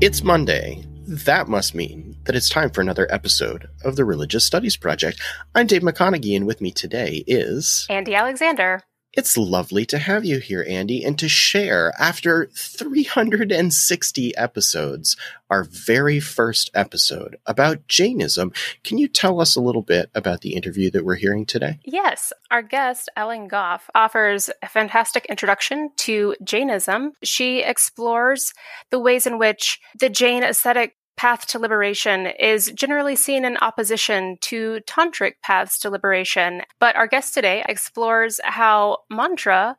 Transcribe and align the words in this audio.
It's 0.00 0.22
Monday. 0.22 0.84
That 1.08 1.48
must 1.48 1.74
mean 1.74 2.16
that 2.22 2.36
it's 2.36 2.48
time 2.48 2.70
for 2.70 2.80
another 2.80 3.08
episode 3.10 3.68
of 3.82 3.96
the 3.96 4.04
Religious 4.04 4.46
Studies 4.46 4.76
Project. 4.76 5.20
I'm 5.56 5.66
Dave 5.66 5.82
McConeghy, 5.82 6.36
and 6.36 6.46
with 6.46 6.60
me 6.60 6.70
today 6.70 7.24
is 7.26 7.84
Andie 7.90 8.14
Alexander. 8.14 8.80
It's 9.18 9.36
lovely 9.36 9.84
to 9.86 9.98
have 9.98 10.24
you 10.24 10.38
here, 10.38 10.64
Andie, 10.68 11.04
and 11.04 11.18
to 11.18 11.28
share, 11.28 11.92
after 11.98 12.48
360 12.54 14.36
episodes, 14.36 15.16
our 15.50 15.64
very 15.64 16.20
first 16.20 16.70
episode 16.72 17.36
about 17.44 17.88
Jainism. 17.88 18.52
Can 18.84 18.96
you 18.96 19.08
tell 19.08 19.40
us 19.40 19.56
a 19.56 19.60
little 19.60 19.82
bit 19.82 20.08
about 20.14 20.42
the 20.42 20.54
interview 20.54 20.88
that 20.92 21.04
we're 21.04 21.16
hearing 21.16 21.46
today? 21.46 21.80
Yes. 21.84 22.32
Our 22.52 22.62
guest, 22.62 23.08
Ellen 23.16 23.48
Gough, 23.48 23.90
offers 23.92 24.50
a 24.62 24.68
fantastic 24.68 25.26
introduction 25.26 25.90
to 25.96 26.36
Jainism. 26.44 27.10
She 27.24 27.64
explores 27.64 28.54
the 28.92 29.00
ways 29.00 29.26
in 29.26 29.36
which 29.36 29.80
the 29.98 30.10
Jain 30.10 30.44
ascetic 30.44 30.94
path 31.18 31.46
to 31.48 31.58
liberation 31.58 32.26
is 32.26 32.72
generally 32.74 33.16
seen 33.16 33.44
in 33.44 33.58
opposition 33.58 34.38
to 34.40 34.80
tantric 34.86 35.34
paths 35.42 35.78
to 35.80 35.90
liberation. 35.90 36.62
But 36.78 36.96
our 36.96 37.08
guest 37.08 37.34
today 37.34 37.64
explores 37.68 38.40
how 38.44 38.98
mantra 39.10 39.76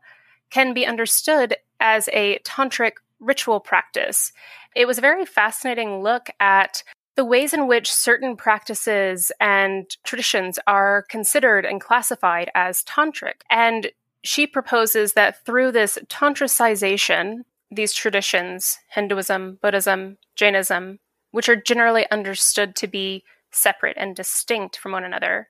can 0.51 0.73
be 0.73 0.85
understood 0.85 1.55
as 1.79 2.09
a 2.11 2.39
tantric 2.39 2.93
ritual 3.21 3.61
practice. 3.61 4.33
It 4.75 4.85
was 4.85 4.97
a 4.97 5.01
very 5.01 5.25
fascinating 5.25 6.03
look 6.03 6.29
at 6.41 6.83
the 7.15 7.25
ways 7.25 7.53
in 7.53 7.67
which 7.67 7.91
certain 7.91 8.35
practices 8.35 9.31
and 9.39 9.95
traditions 10.03 10.59
are 10.67 11.05
considered 11.09 11.65
and 11.65 11.79
classified 11.81 12.51
as 12.53 12.83
tantric. 12.83 13.41
And 13.49 13.91
she 14.23 14.45
proposes 14.45 15.13
that 15.13 15.45
through 15.45 15.71
this 15.71 15.97
tantricization, 16.09 17.43
these 17.71 17.93
traditions, 17.93 18.79
Hinduism, 18.89 19.59
Buddhism, 19.61 20.17
Jainism, 20.35 20.99
which 21.31 21.49
are 21.49 21.55
generally 21.55 22.09
understood 22.11 22.75
to 22.75 22.87
be 22.87 23.23
separate 23.51 23.97
and 23.97 24.15
distinct 24.15 24.77
from 24.77 24.91
one 24.91 25.03
another, 25.03 25.49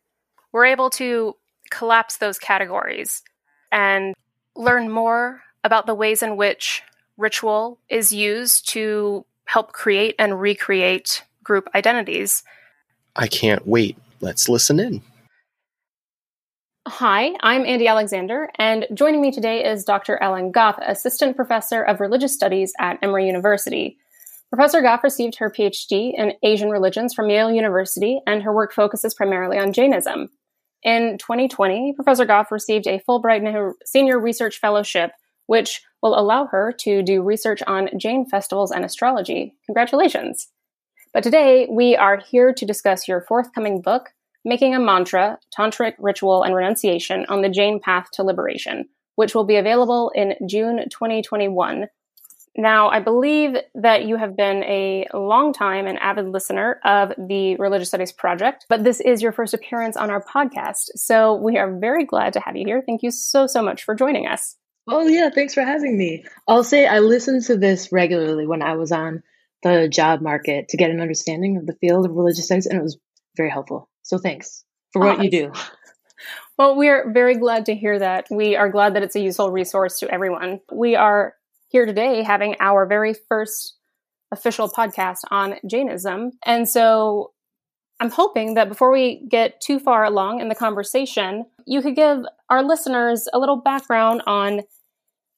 we're 0.52 0.66
able 0.66 0.90
to 0.90 1.36
collapse 1.70 2.18
those 2.18 2.40
categories 2.40 3.22
and 3.72 4.16
learn 4.56 4.90
more 4.90 5.42
about 5.64 5.86
the 5.86 5.96
ways 5.96 6.24
in 6.24 6.38
which 6.38 6.82
ritual 7.18 7.80
is 7.90 8.12
used 8.12 8.68
to 8.70 9.26
help 9.46 9.74
create 9.74 10.16
and 10.18 10.40
recreate 10.40 11.24
group 11.44 11.68
identities. 11.76 12.44
I 13.16 13.28
can't 13.28 13.68
wait. 13.68 13.98
Let's 14.22 14.50
listen 14.50 14.80
in. 14.80 15.02
Hi, 16.88 17.34
I'm 17.42 17.66
Andie 17.66 17.88
Alexander, 17.88 18.50
and 18.56 18.88
joining 18.94 19.22
me 19.22 19.32
today 19.32 19.64
is 19.64 19.84
Dr. 19.84 20.18
Ellen 20.22 20.52
Gough, 20.52 20.80
Assistant 20.82 21.36
Professor 21.36 21.84
of 21.84 22.00
Religious 22.00 22.34
Studies 22.34 22.74
at 22.80 22.98
Emory 23.04 23.28
University. 23.28 23.98
Professor 24.52 24.82
Gough 24.82 25.04
received 25.04 25.38
her 25.38 25.52
PhD 25.52 26.12
in 26.18 26.34
Asian 26.42 26.70
religions 26.70 27.14
from 27.14 27.30
Yale 27.30 27.52
University, 27.52 28.20
and 28.26 28.42
her 28.42 28.54
work 28.54 28.74
focuses 28.74 29.14
primarily 29.14 29.60
on 29.60 29.74
Jainism. 29.74 30.30
In 30.82 31.18
2020, 31.20 31.94
Professor 31.94 32.26
Gough 32.26 32.52
received 32.52 32.88
a 32.88 33.00
Fulbright 33.08 33.74
Senior 33.86 34.20
Research 34.20 34.60
Fellowship, 34.60 35.12
which 35.46 35.82
will 36.02 36.18
allow 36.18 36.48
her 36.48 36.74
to 36.80 37.04
do 37.04 37.22
research 37.22 37.62
on 37.68 37.90
Jain 38.00 38.26
festivals 38.26 38.72
and 38.72 38.84
astrology. 38.84 39.56
Congratulations! 39.68 40.48
But 41.14 41.24
today, 41.24 41.68
we 41.70 41.96
are 41.96 42.18
here 42.18 42.52
to 42.52 42.66
discuss 42.66 43.08
your 43.08 43.22
forthcoming 43.22 43.82
book, 43.82 44.10
Making 44.46 44.74
a 44.74 44.80
Mantra 44.80 45.38
Tantric 45.56 45.94
Ritual 46.00 46.44
and 46.44 46.56
Renunciation 46.56 47.26
on 47.30 47.42
the 47.42 47.50
Jain 47.50 47.80
Path 47.80 48.08
to 48.14 48.24
Liberation, 48.24 48.90
which 49.16 49.36
will 49.36 49.44
be 49.44 49.58
available 49.58 50.12
in 50.16 50.34
June 50.48 50.88
2021 50.90 51.88
now, 52.60 52.90
I 52.90 53.00
believe 53.00 53.56
that 53.76 54.06
you 54.06 54.18
have 54.18 54.36
been 54.36 54.64
a 54.64 55.08
long 55.14 55.54
time 55.54 55.88
and 55.88 55.98
avid 56.00 56.28
listener 56.28 56.80
of 56.84 57.14
the 57.18 57.56
Religious 57.56 57.88
Studies 57.88 58.12
Project, 58.12 58.66
but 58.68 58.84
this 58.84 59.00
is 59.00 59.22
your 59.22 59.32
first 59.32 59.54
appearance 59.54 59.96
on 59.96 60.10
our 60.10 60.22
podcast. 60.22 60.90
So 60.96 61.36
we 61.36 61.58
are 61.58 61.80
very 61.80 62.06
glad 62.06 62.34
to 62.34 62.42
have 62.42 62.56
you 62.56 62.66
here. 62.66 62.84
Thank 62.86 63.02
you 63.02 63.12
so, 63.12 63.48
so 63.48 63.62
much 63.62 63.84
for 63.84 63.96
joining 63.96 64.28
us. 64.28 64.58
Oh, 64.88 65.08
yeah. 65.08 65.30
Thanks 65.30 65.54
for 65.54 65.64
having 65.64 65.98
me. 65.98 66.26
I'll 66.48 66.64
say 66.64 66.86
I 66.86 67.00
listened 67.00 67.44
to 67.46 67.58
this 67.58 67.92
regularly 67.92 68.46
when 68.46 68.62
I 68.62 68.76
was 68.76 68.92
on 68.92 69.24
the 69.64 69.88
job 69.88 70.22
market 70.22 70.70
to 70.70 70.78
get 70.78 70.90
an 70.90 71.00
understanding 71.00 71.58
of 71.58 71.66
the 71.66 71.76
field 71.80 72.06
of 72.06 72.12
religious 72.12 72.46
studies, 72.46 72.66
and 72.66 72.78
it 72.78 72.84
was 72.84 72.98
very 73.38 73.50
helpful. 73.50 73.90
So 74.04 74.18
thanks 74.18 74.66
for 74.92 75.06
what 75.06 75.20
oh, 75.20 75.22
you 75.22 75.32
do. 75.32 75.52
Well, 76.58 76.76
we're 76.76 77.12
very 77.14 77.36
glad 77.38 77.68
to 77.68 77.76
hear 77.76 77.98
that. 78.00 78.26
We 78.30 78.58
are 78.58 78.70
glad 78.70 78.96
that 78.96 79.04
it's 79.04 79.16
a 79.16 79.22
useful 79.22 79.50
resource 79.50 80.00
to 80.00 80.12
everyone. 80.12 80.60
We 80.74 80.96
are 80.96 81.36
here 81.70 81.86
today 81.86 82.24
having 82.24 82.56
our 82.60 82.86
very 82.86 83.14
first 83.14 83.78
official 84.32 84.70
podcast 84.70 85.20
on 85.32 85.56
Jainism. 85.68 86.32
And 86.46 86.68
so 86.68 87.32
I'm 88.00 88.12
hoping 88.12 88.54
that 88.56 88.70
before 88.70 88.92
we 88.92 89.26
get 89.30 89.60
too 89.62 89.80
far 89.80 90.04
along 90.04 90.40
in 90.40 90.50
the 90.50 90.56
conversation, 90.56 91.46
you 91.66 91.82
could 91.82 91.96
give 91.96 92.20
our 92.50 92.64
listeners 92.64 93.28
a 93.34 93.40
little 93.40 93.58
background 93.58 94.22
on 94.26 94.62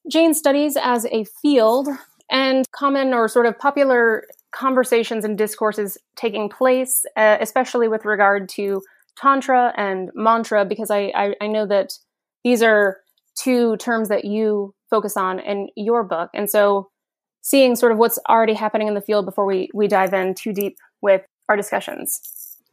Jain 0.10 0.34
studies 0.34 0.78
as 0.82 1.06
a 1.08 1.26
field 1.42 1.88
and 2.30 2.66
common 2.72 3.14
or 3.14 3.28
sort 3.28 3.46
of 3.46 3.58
popular 3.60 4.26
conversations 4.52 5.26
and 5.26 5.38
discourses 5.38 5.98
taking 6.16 6.50
place, 6.50 7.06
uh, 7.16 7.38
especially 7.40 7.88
with 7.88 8.06
regard 8.06 8.50
to 8.50 8.82
Tantra 9.18 9.74
and 9.76 10.12
Mantra, 10.14 10.66
because 10.66 10.92
I, 10.92 11.12
I, 11.16 11.36
I 11.42 11.48
know 11.48 11.66
that 11.68 11.94
these 12.44 12.64
are 12.64 12.98
two 13.36 13.78
terms 13.78 14.10
that 14.10 14.26
you 14.26 14.74
focus 14.92 15.18
on 15.18 15.40
in 15.40 15.70
your 15.76 16.04
book. 16.04 16.30
And 16.36 16.48
so 16.48 16.92
seeing 17.42 17.76
sort 17.76 17.92
of 17.92 17.98
what's 17.98 18.20
already 18.30 18.54
happening 18.54 18.88
in 18.88 18.94
the 18.94 19.02
field 19.02 19.26
before 19.26 19.48
we, 19.48 19.70
we 19.74 19.88
dive 19.88 20.14
in 20.14 20.36
too 20.36 20.54
deep 20.54 20.78
with 21.02 21.22
our 21.50 21.58
discussions. 21.58 22.20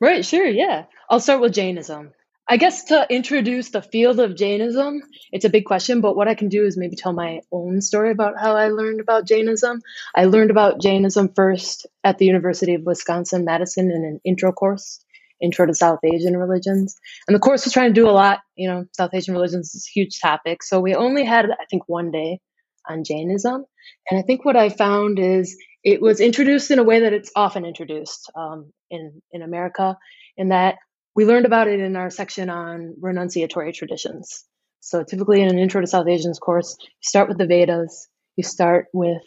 Right, 0.01 0.25
sure, 0.25 0.47
yeah. 0.47 0.85
I'll 1.09 1.21
start 1.21 1.41
with 1.41 1.55
Jainism. 1.55 2.13
I 2.51 2.57
guess 2.57 2.85
to 2.85 3.07
introduce 3.11 3.71
the 3.71 3.83
field 3.83 4.21
of 4.21 4.35
Jainism, 4.35 5.03
it's 5.33 5.45
a 5.45 5.51
big 5.51 5.67
question, 5.67 6.01
but 6.01 6.17
what 6.17 6.29
I 6.29 6.35
can 6.35 6.49
do 6.49 6.65
is 6.65 6.79
maybe 6.79 6.97
tell 6.97 7.13
my 7.13 7.43
own 7.53 7.83
story 7.83 8.11
about 8.11 8.41
how 8.41 8.57
I 8.57 8.69
learned 8.69 9.01
about 9.01 9.27
Jainism. 9.27 9.83
I 10.15 10.25
learned 10.25 10.51
about 10.51 10.81
Jainism 10.81 11.31
first 11.35 11.87
at 12.05 12.17
the 12.17 12.25
University 12.25 12.75
of 12.75 12.85
Wisconsin 12.85 13.45
Madison 13.45 13.91
in 13.91 14.03
an 14.05 14.21
intro 14.25 14.53
course 14.53 15.01
intro 15.41 15.67
to 15.67 15.75
South 15.75 16.01
Asian 16.05 16.37
religions. 16.37 16.97
And 17.27 17.35
the 17.35 17.41
course 17.41 17.65
was 17.65 17.73
trying 17.73 17.95
to 17.95 18.01
do 18.01 18.09
a 18.09 18.13
lot. 18.13 18.41
You 18.57 18.69
know, 18.69 18.85
South 18.97 19.11
Asian 19.15 19.35
religions 19.35 19.75
is 19.75 19.89
a 19.89 19.99
huge 19.99 20.21
topic. 20.21 20.63
So 20.63 20.81
we 20.81 20.95
only 20.95 21.25
had, 21.25 21.47
I 21.47 21.65
think, 21.71 21.85
one 21.87 22.11
day 22.11 22.41
on 22.89 23.05
Jainism. 23.05 23.65
And 24.11 24.19
I 24.19 24.23
think 24.23 24.45
what 24.45 24.57
I 24.57 24.69
found 24.69 25.19
is 25.19 25.57
it 25.85 26.01
was 26.01 26.21
introduced 26.21 26.71
in 26.71 26.79
a 26.79 26.85
way 26.85 27.01
that 27.01 27.13
it's 27.13 27.31
often 27.37 27.65
introduced 27.65 28.31
um, 28.35 28.73
in, 28.91 29.23
in 29.33 29.43
America, 29.43 29.97
in 30.37 30.49
that 30.49 30.77
we 31.15 31.25
learned 31.25 31.47
about 31.47 31.69
it 31.69 31.81
in 31.81 31.97
our 31.97 32.11
section 32.11 32.51
on 32.51 32.95
renunciatory 33.01 33.75
traditions. 33.75 34.45
So 34.81 35.05
typically 35.05 35.43
in 35.43 35.49
an 35.49 35.59
intro 35.59 35.81
to 35.81 35.87
South 35.87 36.07
Asians 36.09 36.39
course, 36.39 36.77
you 36.81 36.87
start 37.03 37.29
with 37.29 37.39
the 37.39 37.47
Vedas, 37.47 38.09
you 38.37 38.45
start 38.45 38.87
with 38.93 39.23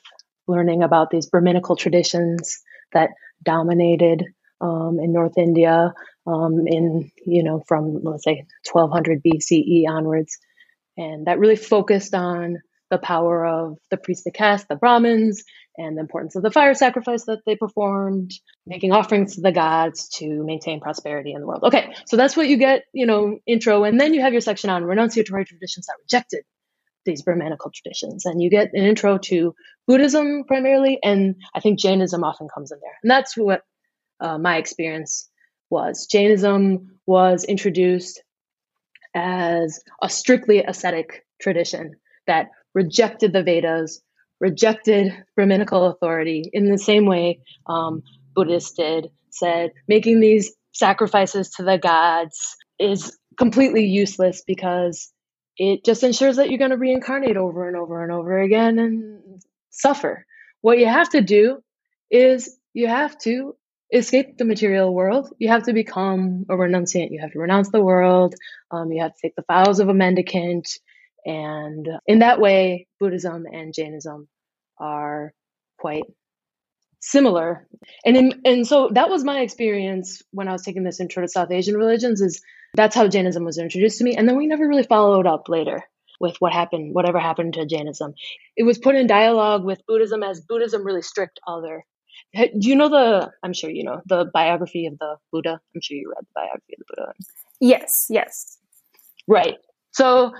learning 0.47 0.83
about 0.83 1.09
these 1.09 1.29
Brahminical 1.29 1.75
traditions 1.75 2.61
that 2.93 3.09
dominated 3.43 4.23
um, 4.61 4.99
in 5.01 5.11
North 5.11 5.37
India 5.37 5.93
um, 6.27 6.67
in, 6.67 7.11
you 7.25 7.43
know, 7.43 7.63
from 7.67 8.03
let's 8.03 8.23
say 8.23 8.45
1200 8.71 9.21
BCE 9.23 9.83
onwards. 9.89 10.37
And 10.97 11.27
that 11.27 11.39
really 11.39 11.55
focused 11.55 12.13
on 12.13 12.57
the 12.89 12.97
power 12.97 13.45
of 13.45 13.77
the 13.89 13.97
priestly 13.97 14.31
caste, 14.31 14.67
the 14.67 14.75
Brahmins, 14.75 15.43
and 15.77 15.95
the 15.95 16.01
importance 16.01 16.35
of 16.35 16.43
the 16.43 16.51
fire 16.51 16.73
sacrifice 16.73 17.23
that 17.25 17.39
they 17.45 17.55
performed, 17.55 18.31
making 18.67 18.91
offerings 18.91 19.35
to 19.35 19.41
the 19.41 19.53
gods 19.53 20.09
to 20.09 20.43
maintain 20.43 20.81
prosperity 20.81 21.31
in 21.31 21.39
the 21.39 21.47
world. 21.47 21.63
Okay, 21.63 21.95
so 22.05 22.17
that's 22.17 22.35
what 22.35 22.49
you 22.49 22.57
get, 22.57 22.83
you 22.93 23.05
know, 23.05 23.39
intro. 23.47 23.85
And 23.85 23.99
then 23.99 24.13
you 24.13 24.21
have 24.21 24.33
your 24.33 24.41
section 24.41 24.69
on 24.69 24.83
renunciatory 24.83 25.45
traditions 25.45 25.87
that 25.87 25.95
rejected 26.01 26.43
these 27.05 27.21
Brahmanical 27.21 27.71
traditions. 27.73 28.25
And 28.25 28.41
you 28.41 28.49
get 28.49 28.71
an 28.73 28.83
intro 28.83 29.17
to 29.17 29.55
Buddhism 29.87 30.43
primarily, 30.45 30.99
and 31.01 31.35
I 31.55 31.61
think 31.61 31.79
Jainism 31.79 32.23
often 32.23 32.47
comes 32.53 32.71
in 32.71 32.79
there. 32.81 32.97
And 33.01 33.09
that's 33.09 33.35
what 33.37 33.61
uh, 34.21 34.37
my 34.37 34.57
experience 34.57 35.29
was. 35.69 36.07
Jainism 36.09 36.99
was 37.05 37.43
introduced 37.43 38.21
as 39.15 39.81
a 40.01 40.09
strictly 40.09 40.63
ascetic 40.63 41.25
tradition 41.41 41.95
that 42.27 42.49
rejected 42.73 43.33
the 43.33 43.43
Vedas, 43.43 44.01
rejected 44.39 45.11
Brahminical 45.35 45.87
authority 45.87 46.49
in 46.53 46.71
the 46.71 46.77
same 46.77 47.05
way 47.05 47.39
um, 47.67 48.03
Buddhists 48.35 48.71
did, 48.71 49.09
said 49.29 49.71
making 49.87 50.19
these 50.19 50.53
sacrifices 50.71 51.49
to 51.51 51.63
the 51.63 51.77
gods 51.77 52.55
is 52.79 53.17
completely 53.37 53.85
useless 53.85 54.43
because 54.45 55.11
it 55.57 55.83
just 55.83 56.03
ensures 56.03 56.37
that 56.37 56.49
you're 56.49 56.59
going 56.59 56.71
to 56.71 56.77
reincarnate 56.77 57.37
over 57.37 57.67
and 57.67 57.75
over 57.75 58.01
and 58.03 58.11
over 58.11 58.39
again 58.39 58.79
and 58.79 59.41
suffer. 59.69 60.25
What 60.61 60.79
you 60.79 60.87
have 60.87 61.09
to 61.09 61.21
do 61.21 61.61
is 62.09 62.57
you 62.73 62.87
have 62.87 63.17
to 63.19 63.55
escape 63.91 64.37
the 64.37 64.45
material 64.45 64.93
world, 64.93 65.33
you 65.37 65.49
have 65.49 65.63
to 65.63 65.73
become 65.73 66.45
a 66.49 66.53
renunciant. 66.53 67.11
You 67.11 67.19
have 67.21 67.31
to 67.31 67.39
renounce 67.39 67.69
the 67.69 67.83
world. 67.83 68.35
Um, 68.71 68.91
you 68.91 69.01
have 69.01 69.13
to 69.13 69.21
take 69.21 69.35
the 69.35 69.45
vows 69.47 69.79
of 69.79 69.89
a 69.89 69.93
mendicant. 69.93 70.69
And 71.25 71.87
in 72.07 72.19
that 72.19 72.39
way, 72.39 72.87
Buddhism 72.99 73.45
and 73.51 73.73
Jainism 73.73 74.27
are 74.79 75.33
quite 75.77 76.03
similar. 76.99 77.67
And 78.05 78.15
in, 78.15 78.41
and 78.45 78.67
so 78.67 78.89
that 78.93 79.09
was 79.09 79.23
my 79.23 79.41
experience 79.41 80.21
when 80.31 80.47
I 80.47 80.53
was 80.53 80.63
taking 80.63 80.83
this 80.83 80.99
intro 80.99 81.21
to 81.21 81.27
South 81.27 81.51
Asian 81.51 81.75
religions 81.75 82.21
is 82.21 82.41
that's 82.75 82.95
how 82.95 83.07
Jainism 83.07 83.43
was 83.43 83.57
introduced 83.57 83.97
to 83.97 84.03
me. 84.03 84.15
And 84.15 84.27
then 84.27 84.37
we 84.37 84.47
never 84.47 84.67
really 84.67 84.83
followed 84.83 85.27
up 85.27 85.49
later 85.49 85.83
with 86.19 86.35
what 86.39 86.53
happened, 86.53 86.93
whatever 86.93 87.19
happened 87.19 87.55
to 87.55 87.65
Jainism. 87.65 88.13
It 88.55 88.63
was 88.63 88.77
put 88.77 88.95
in 88.95 89.07
dialogue 89.07 89.65
with 89.65 89.85
Buddhism 89.87 90.23
as 90.23 90.41
Buddhism 90.41 90.85
really 90.85 91.01
strict 91.01 91.39
other. 91.47 91.83
Do 92.33 92.69
you 92.69 92.75
know 92.75 92.89
the, 92.89 93.31
I'm 93.43 93.53
sure 93.53 93.69
you 93.69 93.83
know, 93.83 94.01
the 94.05 94.25
biography 94.33 94.85
of 94.85 94.97
the 94.99 95.17
Buddha? 95.31 95.59
I'm 95.75 95.81
sure 95.81 95.97
you 95.97 96.09
read 96.09 96.25
the 96.25 96.33
biography 96.35 96.73
of 96.73 96.79
the 96.79 96.85
Buddha. 96.95 97.13
Yes, 97.59 98.07
yes. 98.09 98.57
Right. 99.27 99.57
So 99.91 100.33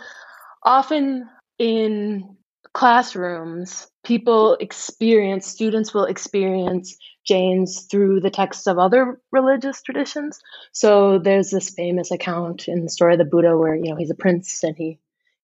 often 0.63 1.29
in 1.59 2.37
classrooms, 2.73 3.87
people 4.03 4.55
experience, 4.59 5.45
students 5.45 5.93
will 5.93 6.05
experience 6.05 6.97
Jains 7.25 7.87
through 7.91 8.21
the 8.21 8.31
texts 8.31 8.67
of 8.67 8.79
other 8.79 9.19
religious 9.31 9.81
traditions. 9.81 10.39
So 10.71 11.19
there's 11.19 11.51
this 11.51 11.69
famous 11.69 12.11
account 12.11 12.67
in 12.67 12.83
the 12.83 12.89
story 12.89 13.13
of 13.13 13.19
the 13.19 13.25
Buddha 13.25 13.57
where, 13.57 13.75
you 13.75 13.91
know, 13.91 13.95
he's 13.95 14.09
a 14.09 14.15
prince 14.15 14.63
and 14.63 14.75
he 14.75 14.99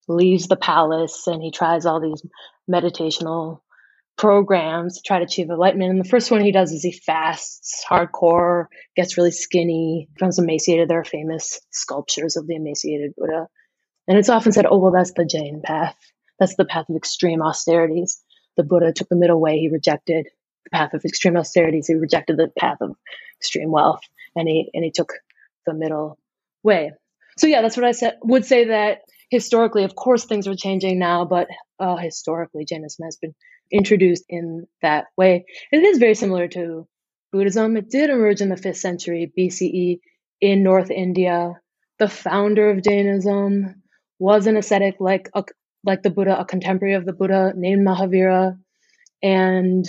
leaves 0.08 0.48
the 0.48 0.56
palace 0.56 1.28
and 1.28 1.44
he 1.44 1.52
tries 1.52 1.86
all 1.86 2.00
these 2.00 2.24
meditational 2.70 3.60
programs 4.18 4.96
to 4.96 5.02
try 5.06 5.20
to 5.20 5.26
achieve 5.26 5.50
enlightenment. 5.50 5.92
And 5.92 6.04
the 6.04 6.10
first 6.10 6.32
one 6.32 6.42
he 6.42 6.52
does 6.52 6.72
is 6.72 6.84
he 6.84 6.92
fasts 6.92 7.86
hardcore, 7.90 8.66
gets 8.96 9.18
really 9.18 9.32
skinny, 9.32 10.10
becomes 10.14 10.40
emaciated. 10.40 10.90
There 10.90 11.00
are 11.00 11.06
famous 11.06 11.60
sculptures 11.72 12.36
of 12.36 12.48
the 12.48 12.56
emaciated 12.56 13.14
Buddha. 13.16 13.48
And 14.08 14.18
it's 14.18 14.30
often 14.30 14.52
said, 14.52 14.66
oh, 14.66 14.78
well, 14.78 14.92
that's 14.92 15.14
the 15.14 15.26
Jain 15.26 15.62
path. 15.64 15.96
That's 16.40 16.56
the 16.56 16.66
path 16.66 16.90
of 16.90 16.96
extreme 16.96 17.42
austerities. 17.42 18.22
The 18.56 18.64
Buddha 18.64 18.92
took 18.94 19.10
the 19.10 19.16
middle 19.16 19.40
way. 19.40 19.60
He 19.60 19.70
rejected 19.70 20.28
the 20.64 20.70
path 20.72 20.94
of 20.94 21.06
extreme 21.06 21.38
austerities. 21.38 21.88
He 21.88 21.96
rejected 21.96 22.38
the 22.38 22.50
path 22.58 22.78
of 22.82 22.96
extreme 23.40 23.72
wealth, 23.72 24.02
and 24.36 24.48
he 24.48 24.70
and 24.74 24.84
he 24.84 24.92
took 24.92 25.14
the 25.66 25.74
middle 25.74 26.18
way. 26.64 26.92
So 27.38 27.48
yeah, 27.48 27.62
that's 27.62 27.78
what 27.78 27.86
I 27.86 27.92
said. 27.92 28.18
Would 28.24 28.46
say 28.46 28.66
that 28.66 29.02
historically, 29.30 29.84
of 29.84 29.96
course, 29.96 30.26
things 30.26 30.48
are 30.48 30.56
changing 30.56 31.00
now, 31.00 31.26
but 31.26 31.48
uh, 31.80 31.96
historically, 31.98 32.66
Jainism 32.66 33.04
has 33.06 33.18
been 33.18 33.36
introduced 33.72 34.24
in 34.30 34.66
that 34.82 35.06
way. 35.18 35.46
It 35.72 35.84
is 35.84 35.98
very 35.98 36.16
similar 36.16 36.48
to 36.50 36.88
Buddhism. 37.32 37.78
It 37.78 37.90
did 37.90 38.10
emerge 38.10 38.42
in 38.42 38.50
the 38.50 38.58
fifth 38.58 38.78
century 38.78 39.32
BCE 39.38 40.00
in 40.42 40.64
North 40.64 40.90
India. 40.92 41.54
The 42.00 42.08
founder 42.08 42.70
of 42.70 42.84
Jainism 42.84 43.82
was 44.20 44.48
an 44.48 44.58
ascetic 44.58 44.96
like 45.00 45.30
a, 45.34 45.44
like 45.84 46.04
the 46.04 46.10
Buddha, 46.10 46.40
a 46.40 46.46
contemporary 46.46 46.96
of 46.96 47.06
the 47.06 47.14
Buddha 47.14 47.54
named 47.56 47.86
Mahavira. 47.86 48.58
And 49.22 49.86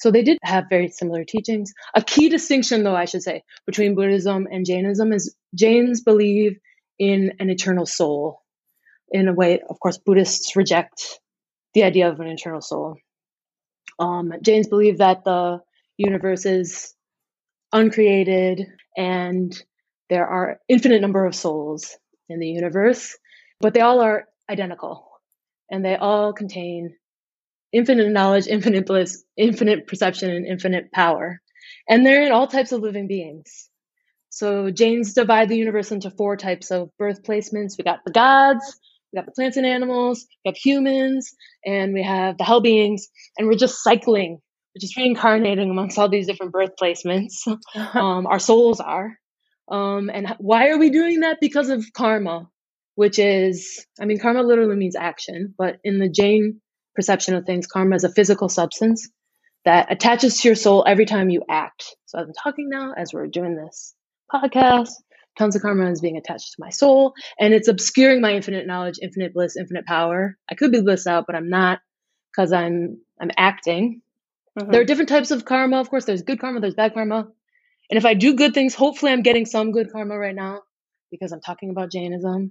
so 0.00 0.10
they 0.10 0.22
did 0.22 0.38
have 0.42 0.64
very 0.70 0.88
similar 0.88 1.24
teachings. 1.24 1.72
A 1.94 2.02
key 2.02 2.28
distinction, 2.28 2.84
though, 2.84 2.96
I 2.96 3.04
should 3.04 3.22
say, 3.22 3.42
between 3.66 3.94
Buddhism 3.94 4.46
and 4.50 4.64
Jainism 4.64 5.12
is 5.12 5.34
Jains 5.54 6.02
believe 6.02 6.58
in 6.98 7.32
an 7.40 7.50
eternal 7.50 7.86
soul. 7.86 8.40
In 9.10 9.28
a 9.28 9.32
way, 9.32 9.60
of 9.60 9.80
course, 9.80 9.98
Buddhists 9.98 10.56
reject 10.56 11.20
the 11.74 11.84
idea 11.84 12.08
of 12.10 12.20
an 12.20 12.26
internal 12.26 12.60
soul. 12.60 12.96
Um, 13.98 14.32
Jains 14.42 14.68
believe 14.68 14.98
that 14.98 15.24
the 15.24 15.60
universe 15.96 16.46
is 16.46 16.94
uncreated 17.72 18.66
and 18.96 19.60
there 20.08 20.26
are 20.26 20.60
infinite 20.68 21.00
number 21.00 21.24
of 21.26 21.34
souls 21.34 21.96
in 22.28 22.38
the 22.38 22.48
universe, 22.48 23.16
but 23.60 23.74
they 23.74 23.80
all 23.80 24.00
are 24.00 24.26
identical 24.48 25.08
and 25.70 25.84
they 25.84 25.96
all 25.96 26.32
contain 26.32 26.94
infinite 27.72 28.10
knowledge, 28.10 28.46
infinite 28.46 28.86
bliss, 28.86 29.24
infinite 29.36 29.86
perception, 29.86 30.30
and 30.30 30.46
infinite 30.46 30.90
power. 30.92 31.40
And 31.88 32.04
they're 32.04 32.24
in 32.24 32.32
all 32.32 32.46
types 32.46 32.72
of 32.72 32.80
living 32.80 33.06
beings. 33.06 33.68
So 34.30 34.70
Jains 34.70 35.14
divide 35.14 35.48
the 35.48 35.56
universe 35.56 35.90
into 35.90 36.10
four 36.10 36.36
types 36.36 36.70
of 36.70 36.90
birth 36.98 37.22
placements. 37.22 37.76
We 37.76 37.84
got 37.84 38.04
the 38.04 38.12
gods, 38.12 38.78
we 39.12 39.18
got 39.18 39.26
the 39.26 39.32
plants 39.32 39.56
and 39.56 39.66
animals, 39.66 40.26
we 40.44 40.50
have 40.50 40.56
humans, 40.56 41.30
and 41.64 41.94
we 41.94 42.02
have 42.02 42.38
the 42.38 42.44
hell 42.44 42.60
beings, 42.60 43.08
and 43.36 43.48
we're 43.48 43.54
just 43.54 43.82
cycling, 43.82 44.40
we're 44.74 44.80
just 44.80 44.96
reincarnating 44.96 45.70
amongst 45.70 45.98
all 45.98 46.08
these 46.08 46.26
different 46.26 46.52
birth 46.52 46.72
placements. 46.80 47.46
um, 47.94 48.26
our 48.26 48.38
souls 48.38 48.80
are. 48.80 49.16
Um, 49.70 50.10
and 50.12 50.34
why 50.38 50.68
are 50.68 50.78
we 50.78 50.90
doing 50.90 51.20
that? 51.20 51.38
Because 51.40 51.68
of 51.68 51.84
karma 51.92 52.48
which 52.98 53.20
is, 53.20 53.86
I 54.00 54.06
mean, 54.06 54.18
karma 54.18 54.42
literally 54.42 54.74
means 54.74 54.96
action, 54.96 55.54
but 55.56 55.76
in 55.84 56.00
the 56.00 56.08
Jain 56.08 56.60
perception 56.96 57.36
of 57.36 57.46
things, 57.46 57.68
karma 57.68 57.94
is 57.94 58.02
a 58.02 58.12
physical 58.12 58.48
substance 58.48 59.08
that 59.64 59.92
attaches 59.92 60.40
to 60.40 60.48
your 60.48 60.56
soul 60.56 60.82
every 60.84 61.06
time 61.06 61.30
you 61.30 61.44
act. 61.48 61.94
So 62.06 62.18
as 62.18 62.26
I'm 62.26 62.32
talking 62.34 62.68
now, 62.68 62.94
as 62.96 63.12
we're 63.12 63.28
doing 63.28 63.54
this 63.54 63.94
podcast, 64.34 64.90
tons 65.38 65.56
of 65.56 65.62
karma 65.62 65.90
is 65.90 66.00
being 66.00 66.16
attached 66.16 66.52
to 66.52 66.60
my 66.60 66.70
soul, 66.70 67.14
and 67.38 67.54
it's 67.54 67.68
obscuring 67.68 68.20
my 68.20 68.32
infinite 68.34 68.66
knowledge, 68.66 68.98
infinite 69.00 69.32
bliss, 69.32 69.56
infinite 69.56 69.86
power. 69.86 70.36
I 70.50 70.54
could 70.54 70.72
be 70.72 70.82
blissed 70.82 71.06
out, 71.06 71.24
but 71.26 71.36
I'm 71.36 71.48
not 71.48 71.80
because 72.30 72.52
I'm 72.52 73.00
I'm 73.20 73.30
acting. 73.36 74.02
Mm-hmm. 74.58 74.70
There 74.70 74.80
are 74.80 74.84
different 74.84 75.08
types 75.08 75.30
of 75.30 75.44
karma, 75.44 75.78
of 75.78 75.88
course. 75.88 76.04
There's 76.04 76.22
good 76.22 76.40
karma, 76.40 76.60
there's 76.60 76.74
bad 76.74 76.94
karma. 76.94 77.28
And 77.90 77.96
if 77.96 78.04
I 78.04 78.14
do 78.14 78.34
good 78.34 78.52
things, 78.52 78.74
hopefully 78.74 79.12
I'm 79.12 79.22
getting 79.22 79.46
some 79.46 79.72
good 79.72 79.90
karma 79.90 80.18
right 80.18 80.34
now 80.34 80.60
because 81.10 81.32
I'm 81.32 81.40
talking 81.40 81.70
about 81.70 81.90
Jainism 81.90 82.50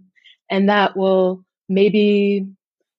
and 0.49 0.69
that 0.69 0.97
will 0.97 1.45
maybe 1.69 2.47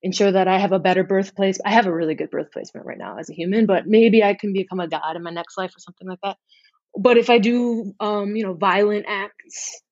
ensure 0.02 0.30
that 0.30 0.46
I 0.46 0.58
have 0.58 0.72
a 0.72 0.78
better 0.78 1.02
birthplace. 1.02 1.58
I 1.64 1.72
have 1.72 1.86
a 1.86 1.92
really 1.92 2.14
good 2.14 2.30
birth 2.30 2.52
placement 2.52 2.86
right 2.86 2.98
now 2.98 3.18
as 3.18 3.28
a 3.28 3.34
human, 3.34 3.66
but 3.66 3.86
maybe 3.86 4.22
I 4.22 4.34
can 4.34 4.52
become 4.52 4.78
a 4.78 4.86
god 4.86 5.16
in 5.16 5.22
my 5.22 5.30
next 5.30 5.58
life 5.58 5.74
or 5.74 5.80
something 5.80 6.06
like 6.06 6.20
that. 6.22 6.36
But 6.98 7.18
if 7.18 7.30
I 7.30 7.38
do, 7.40 7.94
um, 8.00 8.36
you 8.36 8.44
know, 8.44 8.54
violent 8.54 9.06
acts, 9.08 9.82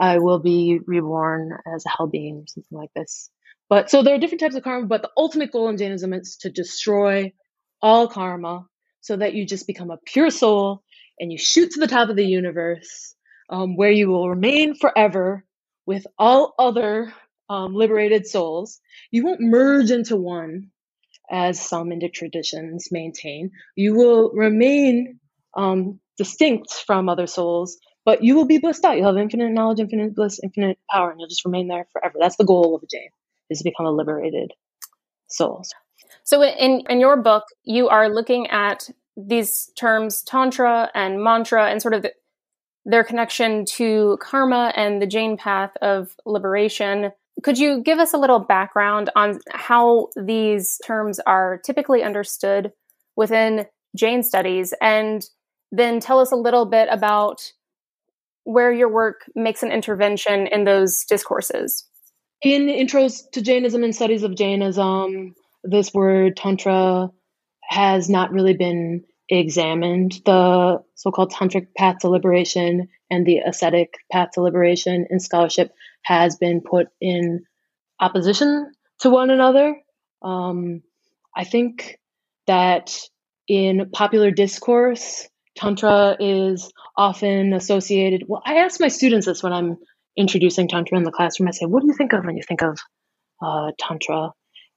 I 0.00 0.20
will 0.20 0.40
be 0.40 0.80
reborn 0.86 1.52
as 1.74 1.86
a 1.86 1.90
hell 1.90 2.08
being 2.08 2.38
or 2.38 2.44
something 2.48 2.78
like 2.78 2.92
this. 2.96 3.30
But 3.70 3.90
so 3.90 4.04
there 4.04 4.16
are 4.16 4.20
different 4.20 4.42
types 4.42 4.56
of 4.56 4.64
karma, 4.64 4.88
but 4.88 5.02
the 5.02 5.12
ultimate 5.18 5.52
goal 5.52 5.70
in 5.70 5.78
Jainism 5.78 6.14
is 6.14 6.38
to 6.42 6.50
destroy 6.50 7.34
all 7.82 8.08
karma 8.08 8.66
so 9.02 9.16
that 9.16 9.34
you 9.34 9.46
just 9.46 9.68
become 9.68 9.90
a 9.92 9.98
pure 10.06 10.30
soul 10.30 10.84
and 11.20 11.32
you 11.32 11.38
shoot 11.38 11.72
to 11.72 11.80
the 11.80 11.88
top 11.88 12.10
of 12.10 12.16
the 12.16 12.26
universe 12.26 13.16
um, 13.50 13.76
where 13.76 13.92
you 13.92 14.08
will 14.10 14.30
remain 14.30 14.76
forever 14.76 15.46
with 15.86 16.06
all 16.18 16.54
other 16.60 17.14
um, 17.50 17.74
liberated 17.74 18.28
souls. 18.28 18.80
You 19.12 19.26
won't 19.26 19.42
merge 19.42 19.92
into 19.92 20.16
one, 20.16 20.68
as 21.30 21.60
some 21.60 21.88
Indic 21.90 22.14
traditions 22.14 22.88
maintain. 22.92 23.52
You 23.76 23.96
will 23.96 24.32
remain 24.34 25.20
um, 25.56 26.00
distinct 26.18 26.72
from 26.86 27.08
other 27.08 27.26
souls, 27.26 27.78
but 28.04 28.22
you 28.22 28.36
will 28.36 28.46
be 28.46 28.58
blissed 28.58 28.84
out. 28.84 28.96
You'll 28.96 29.06
have 29.06 29.16
infinite 29.16 29.50
knowledge, 29.50 29.80
infinite 29.80 30.14
bliss, 30.14 30.38
infinite 30.42 30.78
power, 30.90 31.10
and 31.10 31.18
you'll 31.18 31.28
just 31.28 31.44
remain 31.44 31.68
there 31.68 31.86
forever. 31.92 32.14
That's 32.20 32.36
the 32.36 32.44
goal 32.44 32.76
of 32.76 32.82
a 32.82 32.86
Jain, 32.86 33.08
is 33.50 33.58
to 33.58 33.64
become 33.64 33.86
a 33.86 33.90
liberated 33.90 34.52
soul. 35.28 35.64
So 36.24 36.42
in, 36.42 36.82
in 36.88 37.00
your 37.00 37.16
book, 37.16 37.44
you 37.64 37.88
are 37.88 38.08
looking 38.08 38.48
at 38.48 38.88
these 39.16 39.70
terms 39.78 40.22
tantra 40.22 40.90
and 40.94 41.22
mantra 41.22 41.70
and 41.70 41.80
sort 41.80 41.94
of 41.94 42.02
the, 42.02 42.12
their 42.84 43.02
connection 43.02 43.64
to 43.64 44.18
karma 44.20 44.72
and 44.76 45.00
the 45.00 45.06
Jain 45.06 45.36
path 45.36 45.72
of 45.82 46.14
liberation. 46.24 47.12
Could 47.42 47.58
you 47.58 47.82
give 47.82 47.98
us 47.98 48.12
a 48.12 48.18
little 48.18 48.38
background 48.38 49.10
on 49.16 49.40
how 49.50 50.08
these 50.16 50.78
terms 50.86 51.18
are 51.20 51.58
typically 51.64 52.02
understood 52.02 52.72
within 53.16 53.66
Jain 53.96 54.22
studies? 54.22 54.74
And 54.80 55.24
then 55.76 56.00
tell 56.00 56.18
us 56.18 56.32
a 56.32 56.36
little 56.36 56.66
bit 56.66 56.88
about 56.90 57.52
where 58.44 58.72
your 58.72 58.88
work 58.88 59.28
makes 59.34 59.62
an 59.62 59.72
intervention 59.72 60.46
in 60.46 60.64
those 60.64 61.04
discourses. 61.08 61.84
In 62.42 62.68
Intros 62.68 63.22
to 63.32 63.42
Jainism 63.42 63.82
and 63.82 63.94
Studies 63.94 64.22
of 64.22 64.36
Jainism, 64.36 65.34
this 65.64 65.92
word 65.92 66.36
tantra 66.36 67.10
has 67.68 68.08
not 68.08 68.30
really 68.30 68.54
been 68.54 69.04
examined 69.28 70.20
the 70.24 70.80
so-called 70.94 71.32
tantric 71.32 71.68
path 71.76 71.98
to 71.98 72.08
liberation 72.08 72.88
and 73.10 73.26
the 73.26 73.38
ascetic 73.38 73.94
path 74.12 74.30
to 74.34 74.40
liberation 74.40 75.06
in 75.10 75.18
scholarship 75.18 75.72
has 76.02 76.36
been 76.36 76.60
put 76.60 76.86
in 77.00 77.44
opposition 77.98 78.70
to 79.00 79.10
one 79.10 79.30
another. 79.30 79.74
Um, 80.22 80.82
I 81.36 81.44
think 81.44 81.98
that 82.46 82.96
in 83.48 83.90
popular 83.92 84.30
discourse, 84.30 85.28
tantra 85.56 86.16
is 86.20 86.72
often 86.96 87.52
associated. 87.52 88.24
Well, 88.28 88.42
I 88.44 88.56
ask 88.56 88.80
my 88.80 88.88
students 88.88 89.26
this 89.26 89.42
when 89.42 89.52
I'm 89.52 89.78
introducing 90.16 90.68
tantra 90.68 90.98
in 90.98 91.04
the 91.04 91.10
classroom. 91.10 91.48
I 91.48 91.52
say, 91.52 91.66
"What 91.66 91.82
do 91.82 91.88
you 91.88 91.94
think 91.94 92.12
of 92.12 92.24
when 92.24 92.36
you 92.36 92.42
think 92.46 92.62
of 92.62 92.78
uh, 93.42 93.72
tantra?" 93.78 94.30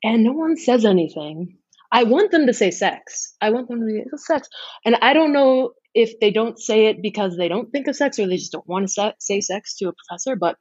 And 0.04 0.24
no 0.24 0.32
one 0.32 0.58
says 0.58 0.86
anything. 0.86 1.58
I 1.92 2.04
want 2.04 2.32
them 2.32 2.48
to 2.48 2.54
say 2.54 2.72
sex. 2.72 3.36
I 3.42 3.50
want 3.50 3.68
them 3.68 3.82
to 3.82 4.18
say 4.18 4.34
sex. 4.34 4.48
And 4.86 4.96
I 5.02 5.14
don't 5.14 5.34
know 5.34 5.72
if 5.94 6.20
they 6.20 6.32
don't 6.32 6.60
say 6.60 6.86
it 6.86 7.02
because 7.02 7.36
they 7.36 7.48
don't 7.48 7.72
think 7.72 7.88
of 7.88 7.96
sex 7.96 8.20
or 8.20 8.28
they 8.28 8.38
just 8.38 8.52
don't 8.52 8.68
want 8.68 8.88
to 8.88 9.14
say 9.20 9.42
sex 9.42 9.76
to 9.78 9.90
a 9.90 9.94
professor, 9.94 10.36
but 10.36 10.56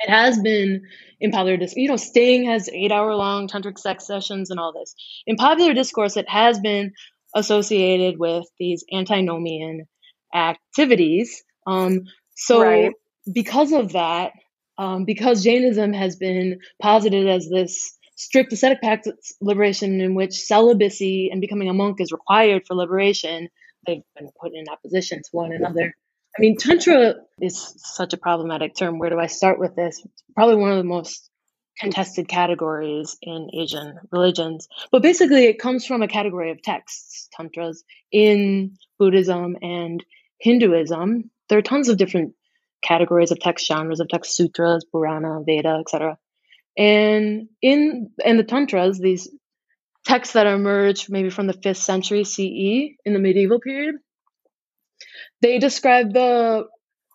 it 0.00 0.10
has 0.10 0.38
been 0.40 0.82
in 1.20 1.30
popular 1.30 1.56
discourse. 1.56 1.76
You 1.76 1.88
know, 1.88 1.96
Sting 1.96 2.44
has 2.44 2.68
eight 2.68 2.92
hour 2.92 3.14
long 3.14 3.48
tantric 3.48 3.78
sex 3.78 4.06
sessions 4.06 4.50
and 4.50 4.58
all 4.60 4.72
this. 4.72 4.94
In 5.26 5.36
popular 5.36 5.74
discourse, 5.74 6.16
it 6.16 6.28
has 6.28 6.58
been 6.58 6.92
associated 7.34 8.18
with 8.18 8.44
these 8.58 8.84
antinomian 8.92 9.86
activities. 10.34 11.42
Um, 11.66 12.04
so, 12.34 12.62
Right. 12.62 12.92
because 13.32 13.72
of 13.72 13.92
that, 13.92 14.32
um, 14.78 15.04
because 15.04 15.44
Jainism 15.44 15.92
has 15.92 16.16
been 16.16 16.60
posited 16.80 17.28
as 17.28 17.48
this 17.48 17.96
strict 18.16 18.52
ascetic 18.52 18.78
of 18.82 19.14
liberation 19.40 20.00
in 20.00 20.14
which 20.14 20.34
celibacy 20.34 21.30
and 21.30 21.40
becoming 21.40 21.68
a 21.68 21.72
monk 21.74 22.00
is 22.00 22.12
required 22.12 22.66
for 22.66 22.74
liberation, 22.74 23.48
they've 23.86 24.02
been 24.16 24.28
put 24.40 24.52
in 24.54 24.64
opposition 24.68 25.18
to 25.18 25.28
one 25.32 25.52
another. 25.52 25.94
I 26.36 26.40
mean, 26.40 26.56
Tantra 26.56 27.14
is 27.40 27.74
such 27.78 28.12
a 28.12 28.16
problematic 28.16 28.74
term. 28.76 28.98
Where 28.98 29.10
do 29.10 29.18
I 29.18 29.26
start 29.26 29.58
with 29.58 29.74
this? 29.74 30.00
It's 30.04 30.22
probably 30.34 30.56
one 30.56 30.70
of 30.70 30.76
the 30.76 30.84
most 30.84 31.29
contested 31.80 32.28
categories 32.28 33.16
in 33.22 33.48
Asian 33.54 33.98
religions. 34.12 34.68
But 34.92 35.02
basically, 35.02 35.46
it 35.46 35.58
comes 35.58 35.86
from 35.86 36.02
a 36.02 36.08
category 36.08 36.50
of 36.50 36.62
texts, 36.62 37.28
tantras, 37.32 37.82
in 38.12 38.76
Buddhism 38.98 39.56
and 39.62 40.04
Hinduism. 40.38 41.30
There 41.48 41.58
are 41.58 41.62
tons 41.62 41.88
of 41.88 41.96
different 41.96 42.34
categories 42.82 43.30
of 43.30 43.40
text, 43.40 43.66
genres 43.66 44.00
of 44.00 44.08
text, 44.08 44.36
sutras, 44.36 44.84
Purana, 44.92 45.42
Veda, 45.44 45.78
etc. 45.80 46.18
And 46.76 47.48
in 47.62 48.10
and 48.24 48.38
the 48.38 48.44
tantras, 48.44 48.98
these 48.98 49.28
texts 50.04 50.34
that 50.34 50.46
emerged 50.46 51.10
maybe 51.10 51.30
from 51.30 51.46
the 51.46 51.52
fifth 51.54 51.78
century 51.78 52.24
CE 52.24 52.94
in 53.04 53.12
the 53.14 53.18
medieval 53.18 53.60
period, 53.60 53.96
they 55.40 55.58
describe 55.58 56.12
the 56.12 56.66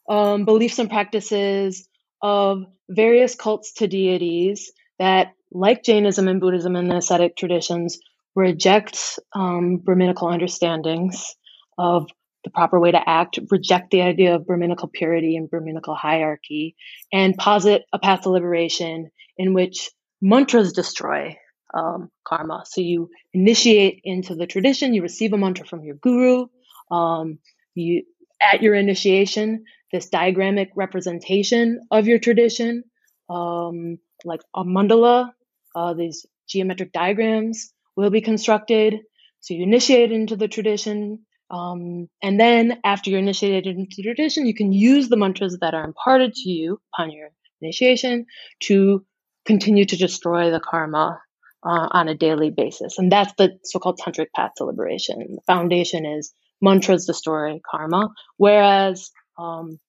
um, 0.10 0.45
beliefs 0.45 0.79
and 0.79 0.89
practices 0.89 1.88
of 2.22 2.63
various 2.89 3.36
cults 3.36 3.74
to 3.74 3.88
deities 3.88 4.72
that, 5.00 5.34
like 5.51 5.84
Jainism 5.84 6.27
and 6.27 6.39
Buddhism 6.39 6.75
and 6.75 6.89
the 6.89 6.98
ascetic 6.98 7.36
traditions, 7.36 8.00
reject 8.36 9.19
um, 9.34 9.77
Brahminical 9.77 10.27
understandings 10.27 11.36
of 11.77 12.07
the 12.43 12.51
proper 12.51 12.79
way 12.79 12.91
to 12.91 13.10
act, 13.10 13.39
reject 13.50 13.91
the 13.91 14.01
idea 14.01 14.36
of 14.36 14.45
Brahminical 14.45 14.88
purity 14.88 15.36
and 15.36 15.50
Brahminical 15.50 15.95
hierarchy, 15.95 16.75
and 17.12 17.36
posit 17.38 17.84
a 17.91 18.00
path 18.00 18.22
to 18.22 18.29
liberation 18.29 19.10
in 19.38 19.53
which 19.53 19.89
mantras 20.22 20.74
destroy 20.74 21.38
um, 21.74 22.10
karma. 22.25 22.63
So 22.65 22.81
you 22.81 23.10
initiate 23.34 24.01
into 24.03 24.36
the 24.36 24.48
tradition, 24.48 24.93
you 24.93 25.01
receive 25.01 25.34
a 25.34 25.38
mantra 25.38 25.65
from 25.65 25.84
your 25.84 25.95
guru. 25.95 26.48
Um, 26.91 27.39
you 27.74 28.03
at 28.41 28.62
your 28.62 28.75
initiation, 28.75 29.65
this 29.95 30.09
diagrammic 30.09 30.69
representation 30.75 31.79
of 31.89 32.05
your 32.05 32.19
tradition, 32.19 32.83
um, 33.29 33.97
like 34.25 34.41
a 34.53 34.63
mandala, 34.63 35.31
uh, 35.73 35.93
these 35.93 36.25
geometric 36.49 36.91
diagrams 36.91 37.71
will 37.95 38.09
be 38.09 38.21
constructed. 38.21 38.99
So 39.39 39.53
you 39.53 39.63
initiate 39.63 40.11
into 40.11 40.35
the 40.35 40.49
tradition. 40.49 41.25
Um, 41.49 42.09
and 42.21 42.37
then 42.37 42.79
after 42.83 43.09
you're 43.09 43.19
initiated 43.19 43.77
into 43.77 43.95
the 43.97 44.03
tradition, 44.03 44.45
you 44.45 44.53
can 44.53 44.73
use 44.73 45.07
the 45.07 45.17
mantras 45.17 45.57
that 45.61 45.73
are 45.73 45.85
imparted 45.85 46.33
to 46.33 46.49
you 46.49 46.81
upon 46.93 47.11
your 47.11 47.29
initiation 47.61 48.25
to 48.63 49.05
continue 49.45 49.85
to 49.85 49.95
destroy 49.95 50.51
the 50.51 50.59
karma 50.59 51.19
uh, 51.63 51.87
on 51.91 52.09
a 52.09 52.15
daily 52.15 52.49
basis. 52.49 52.97
And 52.99 53.11
that's 53.11 53.33
the 53.37 53.59
so-called 53.63 53.99
tantric 53.99 54.31
path 54.35 54.51
to 54.57 54.65
liberation. 54.65 55.19
The 55.35 55.41
foundation 55.47 56.05
is 56.05 56.33
mantras 56.61 57.05
destroy 57.05 57.59
karma, 57.69 58.09
whereas 58.37 59.11
um, 59.37 59.79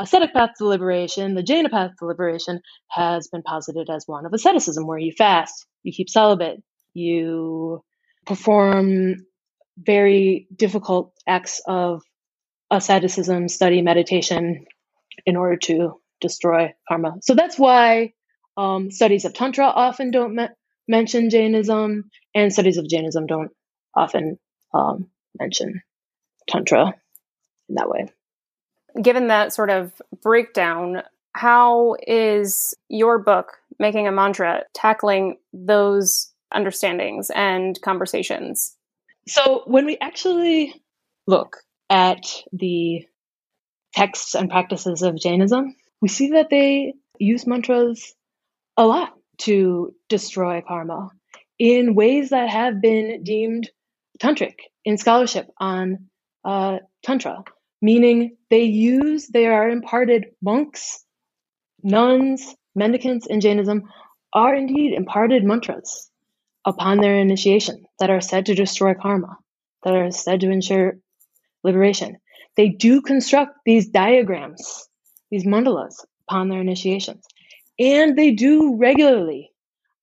ascetic 0.00 0.32
path 0.32 0.50
to 0.58 0.66
liberation, 0.66 1.34
the 1.34 1.42
Jaina 1.42 1.68
path 1.68 1.92
to 1.98 2.06
liberation, 2.06 2.60
has 2.88 3.28
been 3.28 3.42
posited 3.42 3.88
as 3.90 4.04
one 4.06 4.26
of 4.26 4.32
asceticism, 4.32 4.86
where 4.86 4.98
you 4.98 5.12
fast, 5.16 5.66
you 5.82 5.92
keep 5.92 6.10
celibate, 6.10 6.62
you 6.94 7.82
perform 8.26 9.16
very 9.78 10.48
difficult 10.54 11.12
acts 11.26 11.62
of 11.66 12.02
asceticism, 12.70 13.48
study, 13.48 13.82
meditation, 13.82 14.66
in 15.26 15.36
order 15.36 15.56
to 15.56 16.00
destroy 16.20 16.72
karma. 16.88 17.16
So 17.22 17.34
that's 17.34 17.58
why 17.58 18.12
um, 18.56 18.90
studies 18.90 19.24
of 19.24 19.34
Tantra 19.34 19.66
often 19.66 20.10
don't 20.10 20.34
me- 20.34 20.48
mention 20.88 21.30
Jainism, 21.30 22.10
and 22.34 22.52
studies 22.52 22.78
of 22.78 22.88
Jainism 22.88 23.26
don't 23.26 23.50
often 23.94 24.38
um, 24.74 25.08
mention 25.38 25.82
Tantra 26.48 26.94
in 27.68 27.74
that 27.76 27.88
way. 27.88 28.06
Given 29.00 29.28
that 29.28 29.52
sort 29.52 29.70
of 29.70 29.92
breakdown, 30.22 31.02
how 31.32 31.96
is 32.06 32.74
your 32.88 33.18
book, 33.18 33.58
Making 33.78 34.08
a 34.08 34.12
Mantra, 34.12 34.64
tackling 34.74 35.36
those 35.52 36.32
understandings 36.52 37.30
and 37.34 37.80
conversations? 37.82 38.76
So 39.28 39.62
when 39.66 39.86
we 39.86 39.96
actually 40.00 40.74
look 41.26 41.58
at 41.88 42.24
the 42.52 43.06
texts 43.94 44.34
and 44.34 44.50
practices 44.50 45.02
of 45.02 45.16
Jainism, 45.16 45.74
we 46.00 46.08
see 46.08 46.30
that 46.30 46.50
they 46.50 46.94
use 47.18 47.46
mantras 47.46 48.14
a 48.76 48.86
lot 48.86 49.14
to 49.38 49.94
destroy 50.08 50.62
karma 50.66 51.10
in 51.58 51.94
ways 51.94 52.30
that 52.30 52.48
have 52.48 52.80
been 52.80 53.22
deemed 53.22 53.70
tantric 54.18 54.54
in 54.84 54.96
scholarship 54.96 55.48
on 55.58 56.06
uh, 56.44 56.78
tantra, 57.02 57.44
meaning 57.80 58.36
they 58.50 58.62
use, 58.64 59.28
they 59.28 59.46
are 59.46 59.68
imparted 59.68 60.26
monks, 60.42 61.04
nuns, 61.82 62.54
mendicants 62.74 63.26
in 63.26 63.40
Jainism 63.40 63.84
are 64.32 64.54
indeed 64.54 64.92
imparted 64.94 65.44
mantras 65.44 66.10
upon 66.64 66.98
their 66.98 67.16
initiation 67.16 67.84
that 67.98 68.10
are 68.10 68.20
said 68.20 68.46
to 68.46 68.54
destroy 68.54 68.94
karma, 68.94 69.36
that 69.82 69.94
are 69.94 70.10
said 70.10 70.40
to 70.40 70.50
ensure 70.50 70.98
liberation. 71.64 72.18
They 72.56 72.68
do 72.68 73.00
construct 73.00 73.52
these 73.64 73.88
diagrams, 73.88 74.88
these 75.30 75.46
mandalas 75.46 75.94
upon 76.28 76.48
their 76.48 76.60
initiations. 76.60 77.24
And 77.78 78.16
they 78.16 78.32
do 78.32 78.76
regularly. 78.76 79.50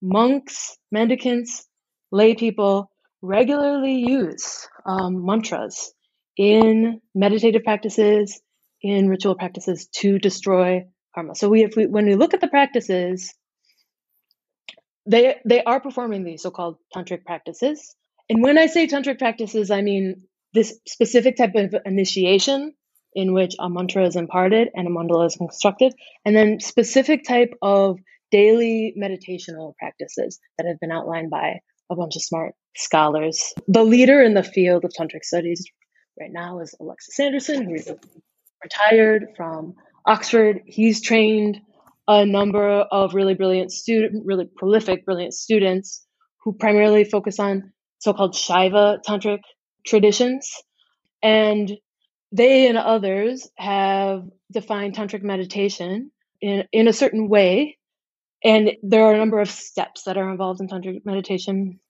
Monks, 0.02 0.76
mendicants, 0.90 1.66
lay 2.10 2.34
people 2.34 2.90
regularly 3.22 3.94
use 3.94 4.68
um, 4.86 5.24
mantras 5.24 5.92
in 6.38 7.00
meditative 7.14 7.64
practices, 7.64 8.40
in 8.80 9.08
ritual 9.08 9.34
practices 9.34 9.88
to 9.88 10.18
destroy 10.18 10.86
karma. 11.14 11.34
So 11.34 11.48
we, 11.48 11.64
if 11.64 11.76
we, 11.76 11.86
when 11.86 12.06
we 12.06 12.14
look 12.14 12.32
at 12.32 12.40
the 12.40 12.48
practices, 12.48 13.34
they 15.04 15.36
they 15.44 15.62
are 15.64 15.80
performing 15.80 16.22
these 16.24 16.42
so-called 16.42 16.76
tantric 16.94 17.24
practices. 17.24 17.94
And 18.30 18.42
when 18.42 18.56
I 18.56 18.66
say 18.66 18.86
tantric 18.86 19.18
practices, 19.18 19.70
I 19.70 19.82
mean 19.82 20.22
this 20.54 20.78
specific 20.86 21.36
type 21.36 21.54
of 21.56 21.74
initiation 21.84 22.74
in 23.14 23.32
which 23.32 23.54
a 23.58 23.68
mantra 23.68 24.06
is 24.06 24.16
imparted 24.16 24.68
and 24.74 24.86
a 24.86 24.90
mandala 24.90 25.26
is 25.26 25.36
constructed, 25.36 25.94
and 26.24 26.36
then 26.36 26.60
specific 26.60 27.24
type 27.24 27.54
of 27.62 27.98
daily 28.30 28.94
meditational 29.02 29.74
practices 29.78 30.38
that 30.56 30.66
have 30.66 30.78
been 30.78 30.92
outlined 30.92 31.30
by 31.30 31.60
a 31.90 31.96
bunch 31.96 32.16
of 32.16 32.22
smart 32.22 32.54
scholars. 32.76 33.54
The 33.66 33.82
leader 33.82 34.22
in 34.22 34.34
the 34.34 34.42
field 34.42 34.84
of 34.84 34.92
tantric 34.92 35.24
studies 35.24 35.64
right 36.20 36.32
now 36.32 36.60
is 36.60 36.74
Alexis 36.80 37.16
Sanderson, 37.16 37.64
who 37.64 37.74
is 37.74 37.90
retired 38.62 39.28
from 39.36 39.74
Oxford. 40.04 40.62
He's 40.66 41.00
trained 41.00 41.60
a 42.06 42.24
number 42.24 42.66
of 42.66 43.14
really 43.14 43.34
brilliant 43.34 43.70
student, 43.70 44.24
really 44.24 44.46
prolific, 44.56 45.04
brilliant 45.04 45.34
students 45.34 46.06
who 46.42 46.52
primarily 46.54 47.04
focus 47.04 47.38
on 47.38 47.72
so-called 47.98 48.34
Shaiva 48.34 48.98
tantric 49.06 49.40
traditions. 49.86 50.50
And 51.22 51.70
they 52.32 52.68
and 52.68 52.78
others 52.78 53.48
have 53.56 54.24
defined 54.52 54.94
tantric 54.94 55.22
meditation 55.22 56.10
in, 56.40 56.64
in 56.72 56.88
a 56.88 56.92
certain 56.92 57.28
way. 57.28 57.76
And 58.42 58.72
there 58.82 59.04
are 59.04 59.14
a 59.14 59.18
number 59.18 59.40
of 59.40 59.50
steps 59.50 60.04
that 60.04 60.16
are 60.16 60.30
involved 60.30 60.60
in 60.60 60.68
tantric 60.68 61.04
meditation. 61.04 61.80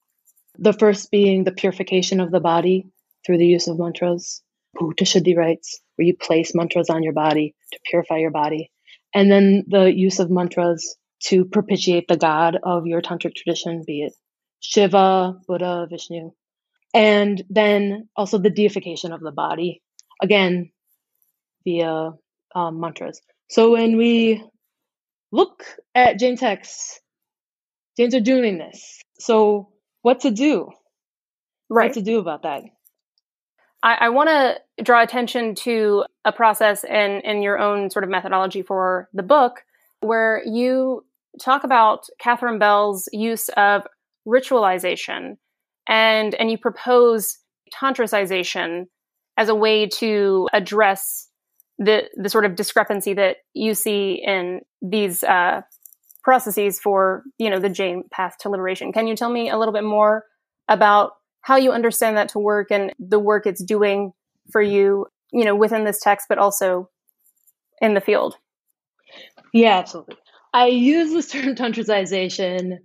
The 0.58 0.72
first 0.72 1.10
being 1.10 1.44
the 1.44 1.52
purification 1.52 2.20
of 2.20 2.32
the 2.32 2.40
body 2.40 2.86
through 3.24 3.38
the 3.38 3.46
use 3.46 3.68
of 3.68 3.78
mantras. 3.78 4.42
Bhuta 4.76 5.04
Shuddhi 5.04 5.36
rites, 5.36 5.80
where 5.96 6.06
you 6.06 6.16
place 6.16 6.54
mantras 6.54 6.90
on 6.90 7.02
your 7.02 7.12
body 7.12 7.54
to 7.72 7.78
purify 7.84 8.18
your 8.18 8.30
body. 8.30 8.70
And 9.14 9.30
then 9.30 9.64
the 9.68 9.92
use 9.92 10.18
of 10.20 10.30
mantras 10.30 10.96
to 11.24 11.44
propitiate 11.44 12.08
the 12.08 12.16
god 12.16 12.58
of 12.62 12.86
your 12.86 13.02
tantric 13.02 13.34
tradition, 13.34 13.82
be 13.86 14.02
it 14.02 14.12
Shiva, 14.60 15.40
Buddha, 15.46 15.86
Vishnu. 15.90 16.32
And 16.94 17.42
then 17.50 18.08
also 18.16 18.38
the 18.38 18.50
deification 18.50 19.12
of 19.12 19.20
the 19.20 19.32
body, 19.32 19.82
again, 20.22 20.70
via 21.64 22.12
um, 22.54 22.80
mantras. 22.80 23.20
So 23.50 23.72
when 23.72 23.96
we 23.96 24.44
look 25.32 25.64
at 25.94 26.18
Jain 26.18 26.36
texts, 26.36 27.00
Jains 27.96 28.14
are 28.14 28.20
doing 28.20 28.58
this. 28.58 29.00
So 29.18 29.70
what 30.02 30.20
to 30.20 30.30
do? 30.30 30.70
What 31.68 31.94
to 31.94 32.02
do 32.02 32.18
about 32.18 32.42
that? 32.42 32.62
I, 33.82 33.94
I 34.00 34.08
want 34.08 34.28
to 34.28 34.82
draw 34.82 35.02
attention 35.02 35.54
to 35.56 36.04
a 36.24 36.32
process 36.32 36.84
in, 36.84 37.20
in 37.22 37.42
your 37.42 37.58
own 37.58 37.90
sort 37.90 38.04
of 38.04 38.10
methodology 38.10 38.62
for 38.62 39.08
the 39.12 39.22
book 39.22 39.64
where 40.00 40.42
you 40.44 41.04
talk 41.40 41.64
about 41.64 42.06
Catherine 42.18 42.58
Bell's 42.58 43.08
use 43.12 43.48
of 43.50 43.86
ritualization 44.26 45.36
and 45.88 46.34
and 46.34 46.50
you 46.50 46.58
propose 46.58 47.38
tantricization 47.72 48.84
as 49.36 49.48
a 49.48 49.54
way 49.54 49.86
to 49.86 50.48
address 50.52 51.28
the 51.78 52.04
the 52.16 52.28
sort 52.28 52.44
of 52.44 52.56
discrepancy 52.56 53.14
that 53.14 53.36
you 53.54 53.74
see 53.74 54.22
in 54.24 54.60
these 54.82 55.22
uh, 55.24 55.62
processes 56.22 56.80
for 56.80 57.22
you 57.38 57.48
know 57.48 57.58
the 57.60 57.68
Jain 57.68 58.04
path 58.10 58.36
to 58.40 58.48
liberation. 58.48 58.92
Can 58.92 59.06
you 59.06 59.16
tell 59.16 59.30
me 59.30 59.48
a 59.48 59.56
little 59.56 59.72
bit 59.72 59.84
more 59.84 60.24
about 60.68 61.12
how 61.40 61.56
you 61.56 61.72
understand 61.72 62.16
that 62.16 62.28
to 62.30 62.38
work 62.38 62.70
and 62.70 62.92
the 62.98 63.18
work 63.18 63.46
it's 63.46 63.62
doing 63.62 64.12
for 64.50 64.62
you, 64.62 65.06
you 65.32 65.44
know, 65.44 65.54
within 65.54 65.84
this 65.84 66.00
text, 66.00 66.26
but 66.28 66.38
also 66.38 66.88
in 67.80 67.94
the 67.94 68.00
field? 68.00 68.36
Yeah, 69.52 69.78
absolutely. 69.78 70.16
I 70.52 70.66
use 70.66 71.12
this 71.12 71.28
term 71.30 71.54
tantricization 71.54 72.78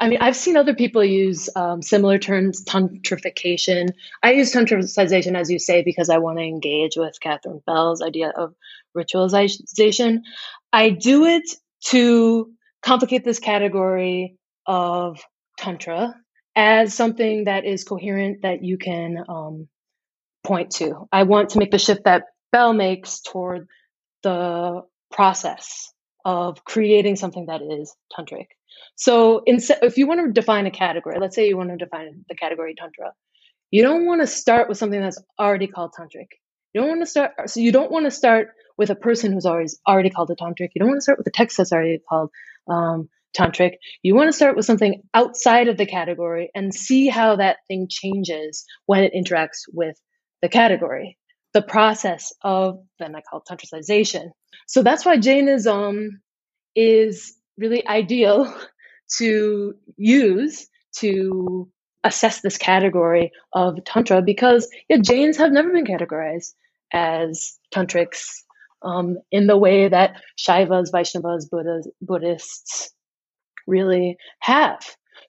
I 0.00 0.08
mean, 0.08 0.18
I've 0.22 0.36
seen 0.36 0.56
other 0.56 0.74
people 0.74 1.04
use 1.04 1.50
um, 1.54 1.82
similar 1.82 2.18
terms, 2.18 2.64
tantrification. 2.64 3.90
I 4.22 4.32
use 4.32 4.50
tantricization, 4.50 5.36
as 5.36 5.50
you 5.50 5.58
say, 5.58 5.82
because 5.82 6.08
I 6.08 6.16
want 6.16 6.38
to 6.38 6.44
engage 6.44 6.96
with 6.96 7.20
Catherine 7.20 7.60
Bell's 7.66 8.00
idea 8.00 8.30
of 8.30 8.54
ritualization. 8.96 10.20
I 10.72 10.88
do 10.88 11.26
it 11.26 11.44
to 11.88 12.50
complicate 12.82 13.24
this 13.24 13.40
category 13.40 14.38
of 14.66 15.20
tantra 15.58 16.14
as 16.60 16.92
something 16.92 17.44
that 17.44 17.64
is 17.64 17.84
coherent 17.84 18.42
that 18.42 18.62
you 18.62 18.76
can 18.76 19.24
um, 19.30 19.66
point 20.44 20.72
to. 20.72 21.08
I 21.10 21.22
want 21.22 21.50
to 21.50 21.58
make 21.58 21.70
the 21.70 21.78
shift 21.78 22.04
that 22.04 22.24
Bell 22.52 22.74
makes 22.74 23.22
toward 23.22 23.66
the 24.22 24.82
process 25.10 25.90
of 26.22 26.62
creating 26.62 27.16
something 27.16 27.46
that 27.46 27.62
is 27.62 27.96
tantric. 28.12 28.48
So, 28.94 29.42
in, 29.46 29.58
if 29.82 29.96
you 29.96 30.06
want 30.06 30.20
to 30.26 30.32
define 30.38 30.66
a 30.66 30.70
category, 30.70 31.16
let's 31.18 31.34
say 31.34 31.48
you 31.48 31.56
want 31.56 31.70
to 31.70 31.78
define 31.78 32.26
the 32.28 32.34
category 32.34 32.74
tantra, 32.76 33.12
you 33.70 33.82
don't 33.82 34.04
want 34.04 34.20
to 34.20 34.26
start 34.26 34.68
with 34.68 34.76
something 34.76 35.00
that's 35.00 35.22
already 35.38 35.66
called 35.66 35.92
tantric. 35.98 36.28
You 36.74 36.82
don't 36.82 36.90
want 36.90 37.00
to 37.00 37.06
start. 37.06 37.32
So 37.46 37.60
you 37.60 37.72
don't 37.72 37.90
want 37.90 38.04
to 38.04 38.10
start 38.10 38.48
with 38.76 38.90
a 38.90 38.94
person 38.94 39.32
who's 39.32 39.46
always 39.46 39.80
already 39.88 40.10
called 40.10 40.30
a 40.30 40.36
tantric. 40.36 40.72
You 40.74 40.80
don't 40.80 40.88
want 40.88 40.98
to 40.98 41.02
start 41.08 41.16
with 41.16 41.26
a 41.26 41.30
text 41.30 41.56
that's 41.56 41.72
already 41.72 42.00
called 42.06 42.30
um, 42.68 43.08
tantric. 43.36 43.72
You 44.02 44.14
want 44.14 44.28
to 44.28 44.32
start 44.32 44.56
with 44.56 44.66
something 44.66 45.02
outside 45.14 45.68
of 45.68 45.76
the 45.76 45.86
category 45.86 46.50
and 46.54 46.74
see 46.74 47.08
how 47.08 47.36
that 47.36 47.58
thing 47.68 47.86
changes 47.88 48.64
when 48.86 49.04
it 49.04 49.14
interacts 49.14 49.62
with 49.72 49.96
the 50.42 50.48
category. 50.48 51.16
The 51.52 51.62
process 51.62 52.32
of 52.42 52.78
then 52.98 53.14
I 53.14 53.20
call 53.28 53.42
tantricization. 53.48 54.30
So 54.66 54.82
that's 54.82 55.04
why 55.04 55.18
Jainism 55.18 56.20
is 56.74 57.34
really 57.58 57.86
ideal 57.86 58.54
to 59.18 59.74
use 59.96 60.68
to 60.96 61.70
assess 62.04 62.40
this 62.40 62.56
category 62.56 63.30
of 63.52 63.84
tantra 63.84 64.22
because 64.22 64.68
yeah, 64.88 64.96
Jains 64.98 65.36
have 65.36 65.52
never 65.52 65.70
been 65.70 65.84
categorized 65.84 66.54
as 66.92 67.58
tantrics 67.74 68.42
um, 68.82 69.18
in 69.30 69.46
the 69.46 69.58
way 69.58 69.88
that 69.88 70.20
Shaivas, 70.38 70.90
Vaishnavas, 70.92 71.50
Buddhas, 71.50 71.88
Buddhists 72.00 72.92
really 73.66 74.16
have. 74.40 74.80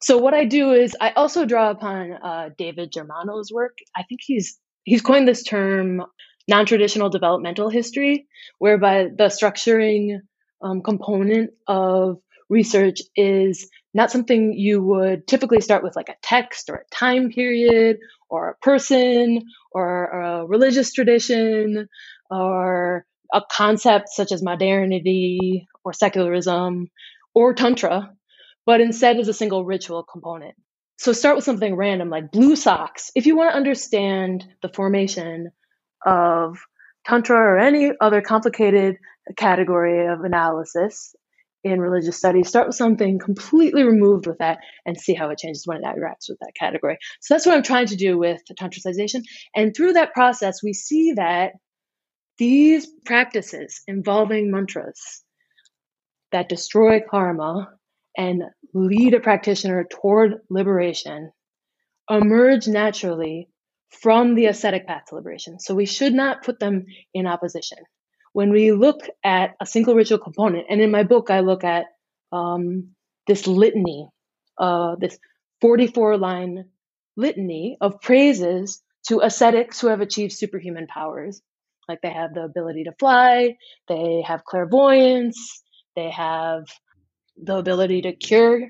So 0.02 0.18
what 0.18 0.34
I 0.34 0.46
do 0.46 0.72
is 0.72 0.96
I 1.00 1.12
also 1.12 1.46
draw 1.46 1.70
upon 1.70 2.12
uh, 2.14 2.50
David 2.58 2.92
Germano's 2.92 3.52
work. 3.52 3.78
I 3.96 4.04
think 4.04 4.22
he's 4.24 4.58
he's 4.84 5.02
coined 5.02 5.28
this 5.28 5.44
term 5.44 6.04
non-traditional 6.48 7.10
developmental 7.10 7.70
history, 7.70 8.28
whereby 8.58 9.04
the 9.16 9.26
structuring 9.26 10.20
um, 10.62 10.82
component 10.82 11.52
of 11.68 12.18
research 12.50 13.00
is 13.16 13.70
not 13.94 14.12
something 14.12 14.54
you 14.54 14.84
would 14.84 15.28
typically 15.28 15.62
start 15.62 15.84
with 15.84 15.96
like 15.96 16.10
a 16.10 16.16
text 16.22 16.70
or 16.70 16.76
a 16.76 16.96
time 16.96 17.30
period 17.30 17.98
or 18.30 18.50
a 18.50 18.56
person 18.56 19.44
or 19.72 20.06
a 20.06 20.46
religious 20.46 20.92
tradition 20.94 21.88
or 22.30 23.06
a 23.34 23.42
concept 23.52 24.10
such 24.10 24.32
as 24.32 24.44
modernity 24.44 25.68
or 25.86 25.94
secularism 25.94 26.90
or 27.34 27.54
tantra 27.54 28.12
but 28.66 28.82
instead 28.82 29.20
is 29.20 29.28
a 29.28 29.34
single 29.34 29.66
ritual 29.66 30.04
component 30.04 30.56
so 30.98 31.14
start 31.14 31.36
with 31.36 31.46
something 31.46 31.76
random 31.76 32.10
like 32.10 32.32
blue 32.32 32.56
socks 32.56 33.12
if 33.16 33.26
you 33.26 33.36
want 33.36 33.52
to 33.52 33.58
understand 33.58 34.46
the 34.62 34.70
formation 34.70 35.52
of 36.06 36.60
tantra 37.06 37.38
or 37.38 37.58
any 37.58 37.92
other 38.00 38.22
complicated 38.22 38.98
category 39.38 40.08
of 40.08 40.24
analysis 40.24 41.16
in 41.64 41.80
religious 41.80 42.18
studies, 42.18 42.48
start 42.48 42.68
with 42.68 42.76
something 42.76 43.20
completely 43.20 43.84
removed 43.84 44.26
with 44.26 44.40
that 44.40 44.60
and 44.86 45.00
see 45.00 45.14
how 45.14 45.30
it 45.30 45.38
changes 45.38 45.68
when 45.68 45.78
it 45.78 45.84
interacts 45.84 46.28
with 46.28 46.40
that 46.40 46.54
category. 46.60 46.98
So 47.22 47.34
that's 47.34 47.46
what 47.46 47.56
I'm 47.56 47.64
trying 47.64 47.88
to 47.88 47.96
do 47.96 48.18
with 48.18 48.42
tantricization. 48.60 49.24
And 49.56 49.76
through 49.76 49.94
that 49.94 50.14
process, 50.14 50.64
we 50.64 50.74
see 50.74 51.14
that 51.14 51.54
these 52.38 52.88
practices 53.06 53.82
involving 53.88 54.50
mantras 54.50 55.24
that 56.32 56.50
destroy 56.50 57.02
karma 57.08 57.70
and 58.18 58.44
lead 58.74 59.14
a 59.14 59.20
practitioner 59.20 59.86
toward 59.90 60.42
liberation 60.50 61.32
emerge 62.10 62.68
naturally 62.68 63.48
from 63.90 64.36
the 64.36 64.46
ascetic 64.46 64.88
path 64.88 65.04
to 65.10 65.16
liberation. 65.16 65.60
So 65.60 65.76
we 65.76 65.86
should 65.86 66.14
not 66.14 66.44
put 66.44 66.60
them 66.60 66.86
in 67.14 67.28
opposition 67.28 67.80
when 68.34 68.52
we 68.52 68.72
look 68.72 69.02
at 69.24 69.56
a 69.60 69.66
single 69.66 69.96
ritual 69.96 70.18
component, 70.18 70.68
and 70.70 70.82
in 70.82 70.92
my 70.92 71.04
book, 71.04 71.30
I 71.30 71.42
look 71.42 71.64
at 71.64 71.86
um, 72.32 72.92
this 73.28 73.46
litany, 73.46 74.08
uh, 74.58 74.96
this 75.00 75.18
44 75.60 76.18
line 76.18 76.66
litany 77.18 77.78
of 77.82 78.02
praises 78.02 78.82
to 79.08 79.20
ascetics 79.20 79.82
who 79.82 79.88
have 79.88 80.02
achieved 80.02 80.34
superhuman 80.34 80.88
powers. 80.88 81.42
Like 81.90 82.00
they 82.02 82.12
have 82.12 82.34
the 82.34 82.44
ability 82.44 82.86
to 82.86 82.94
fly, 82.98 83.58
they 83.90 84.24
have 84.26 84.46
clairvoyance, 84.46 85.62
they 85.96 86.10
have 86.10 86.64
the 87.42 87.58
ability 87.58 88.04
to 88.04 88.14
cure 88.14 88.70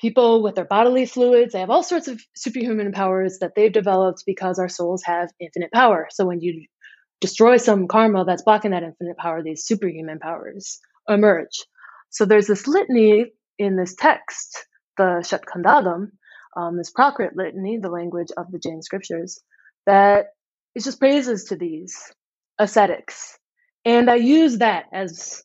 people 0.00 0.42
with 0.42 0.54
their 0.54 0.64
bodily 0.64 1.06
fluids. 1.06 1.52
They 1.52 1.60
have 1.60 1.70
all 1.70 1.82
sorts 1.82 2.08
of 2.08 2.20
superhuman 2.34 2.92
powers 2.92 3.38
that 3.40 3.54
they've 3.54 3.72
developed 3.72 4.24
because 4.26 4.58
our 4.58 4.68
souls 4.68 5.02
have 5.04 5.30
infinite 5.40 5.72
power. 5.72 6.08
So 6.10 6.26
when 6.26 6.40
you 6.40 6.66
destroy 7.20 7.56
some 7.56 7.88
karma 7.88 8.24
that's 8.24 8.42
blocking 8.42 8.72
that 8.72 8.82
infinite 8.82 9.16
power, 9.16 9.42
these 9.42 9.64
superhuman 9.64 10.18
powers 10.18 10.78
emerge. 11.08 11.64
So 12.10 12.24
there's 12.24 12.46
this 12.46 12.66
litany 12.66 13.32
in 13.58 13.76
this 13.76 13.94
text, 13.94 14.66
the 14.98 15.24
Shatkhandagama, 15.24 16.08
um, 16.56 16.76
this 16.76 16.92
Prakrit 16.92 17.34
litany, 17.34 17.78
the 17.78 17.88
language 17.88 18.28
of 18.36 18.50
the 18.50 18.58
Jain 18.58 18.82
scriptures, 18.82 19.40
that 19.86 20.26
is 20.74 20.84
just 20.84 20.98
praises 20.98 21.44
to 21.44 21.56
these 21.56 22.12
ascetics. 22.58 23.38
And 23.84 24.10
I 24.10 24.16
use 24.16 24.58
that 24.58 24.84
as 24.92 25.42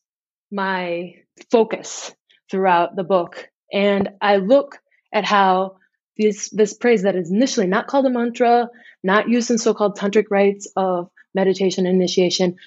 my 0.52 1.16
focus 1.52 2.14
throughout 2.50 2.96
the 2.96 3.04
book. 3.04 3.50
And 3.72 4.10
I 4.22 4.38
look 4.38 4.80
at 5.14 5.26
how 5.26 5.78
this, 6.18 6.50
this 6.50 6.74
praise 6.74 7.04
that 7.04 7.16
is 7.16 7.32
initially 7.32 7.68
not 7.68 7.88
called 7.88 8.06
a 8.06 8.10
mantra, 8.10 8.70
not 9.04 9.30
used 9.30 9.52
in 9.52 9.58
so 9.58 9.74
called 9.74 9.98
tantric 9.98 10.26
rites 10.30 10.72
of 10.76 11.10
meditation 11.34 11.86
initiation, 11.86 12.58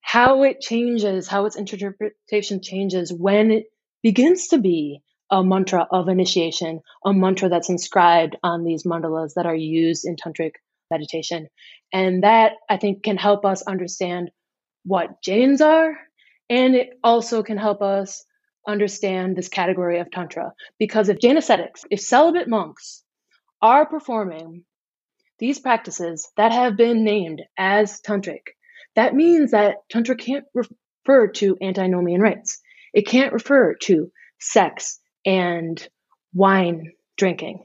how 0.00 0.42
it 0.42 0.60
changes, 0.60 1.26
how 1.26 1.46
its 1.46 1.56
interpretation 1.56 2.62
changes 2.62 3.12
when 3.12 3.50
it 3.50 3.66
begins 4.02 4.48
to 4.48 4.58
be 4.58 5.02
a 5.30 5.42
mantra 5.42 5.86
of 5.90 6.08
initiation, 6.08 6.80
a 7.04 7.12
mantra 7.12 7.48
that's 7.48 7.70
inscribed 7.70 8.36
on 8.42 8.64
these 8.64 8.84
mandalas 8.84 9.34
that 9.34 9.46
are 9.46 9.54
used 9.54 10.04
in 10.04 10.16
tantric 10.16 10.54
meditation. 10.90 11.48
And 11.92 12.24
that 12.24 12.54
I 12.68 12.76
think 12.76 13.02
can 13.02 13.16
help 13.16 13.44
us 13.44 13.62
understand 13.62 14.30
what 14.84 15.22
Jains 15.22 15.60
are, 15.60 15.96
and 16.50 16.74
it 16.74 16.98
also 17.02 17.42
can 17.44 17.56
help 17.56 17.80
us 17.80 18.24
understand 18.66 19.36
this 19.36 19.48
category 19.48 20.00
of 20.00 20.10
tantra. 20.10 20.52
Because 20.78 21.08
if 21.08 21.20
Jain 21.20 21.36
ascetics, 21.36 21.84
if 21.90 22.00
celibate 22.00 22.48
monks 22.48 23.02
are 23.62 23.86
performing 23.86 24.64
these 25.38 25.60
practices 25.60 26.28
that 26.36 26.52
have 26.52 26.76
been 26.76 27.04
named 27.04 27.42
as 27.56 28.00
tantric, 28.00 28.48
that 28.96 29.14
means 29.14 29.52
that 29.52 29.76
tantra 29.88 30.16
can't 30.16 30.44
refer 30.52 31.28
to 31.28 31.56
antinomian 31.62 32.20
rites. 32.20 32.60
It 32.92 33.06
can't 33.06 33.32
refer 33.32 33.74
to 33.82 34.10
sex 34.40 34.98
and 35.24 35.88
wine 36.34 36.92
drinking. 37.16 37.64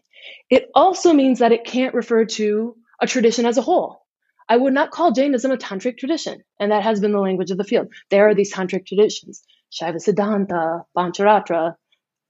It 0.49 0.69
also 0.75 1.13
means 1.13 1.39
that 1.39 1.51
it 1.51 1.65
can't 1.65 1.95
refer 1.95 2.25
to 2.25 2.75
a 3.01 3.07
tradition 3.07 3.45
as 3.45 3.57
a 3.57 3.61
whole. 3.61 4.04
I 4.47 4.57
would 4.57 4.73
not 4.73 4.91
call 4.91 5.11
Jainism 5.11 5.51
a 5.51 5.57
tantric 5.57 5.97
tradition, 5.97 6.43
and 6.59 6.71
that 6.71 6.83
has 6.83 6.99
been 6.99 7.11
the 7.11 7.19
language 7.19 7.51
of 7.51 7.57
the 7.57 7.63
field. 7.63 7.87
There 8.11 8.29
are 8.29 8.35
these 8.35 8.53
tantric 8.53 8.85
traditions, 8.85 9.43
Shaiva 9.71 9.95
Siddhanta, 9.95 10.83
Pancharatra, 10.95 11.75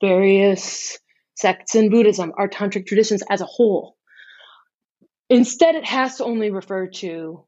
various 0.01 0.97
sects 1.35 1.75
in 1.75 1.89
Buddhism 1.89 2.31
are 2.37 2.47
tantric 2.47 2.87
traditions 2.87 3.23
as 3.29 3.41
a 3.41 3.45
whole. 3.45 3.97
Instead, 5.29 5.75
it 5.75 5.85
has 5.85 6.17
to 6.17 6.25
only 6.25 6.51
refer 6.51 6.87
to 6.87 7.43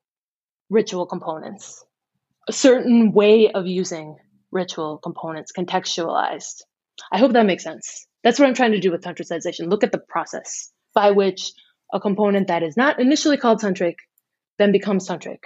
ritual 0.70 1.06
components, 1.06 1.86
a 2.50 2.54
certain 2.54 3.14
way 3.14 3.52
of 3.52 3.68
using 3.68 4.18
ritual 4.52 4.98
components 4.98 5.52
contextualized. 5.58 6.62
I 7.12 7.20
hope 7.20 7.34
that 7.34 7.46
makes 7.46 7.64
sense. 7.64 8.08
That's 8.24 8.40
what 8.40 8.48
I'm 8.48 8.56
trying 8.56 8.72
to 8.72 8.80
do 8.80 8.92
with 8.92 9.02
tantricization. 9.02 9.70
Look 9.70 9.84
at 9.84 9.92
the 9.92 10.00
process 10.00 10.72
by 10.94 11.12
which 11.12 11.52
a 11.94 12.00
component 12.00 12.48
that 12.48 12.64
is 12.64 12.76
not 12.76 13.00
initially 13.00 13.38
called 13.38 13.62
tantric 13.62 13.96
then 14.58 14.72
becomes 14.72 15.08
tantric. 15.08 15.40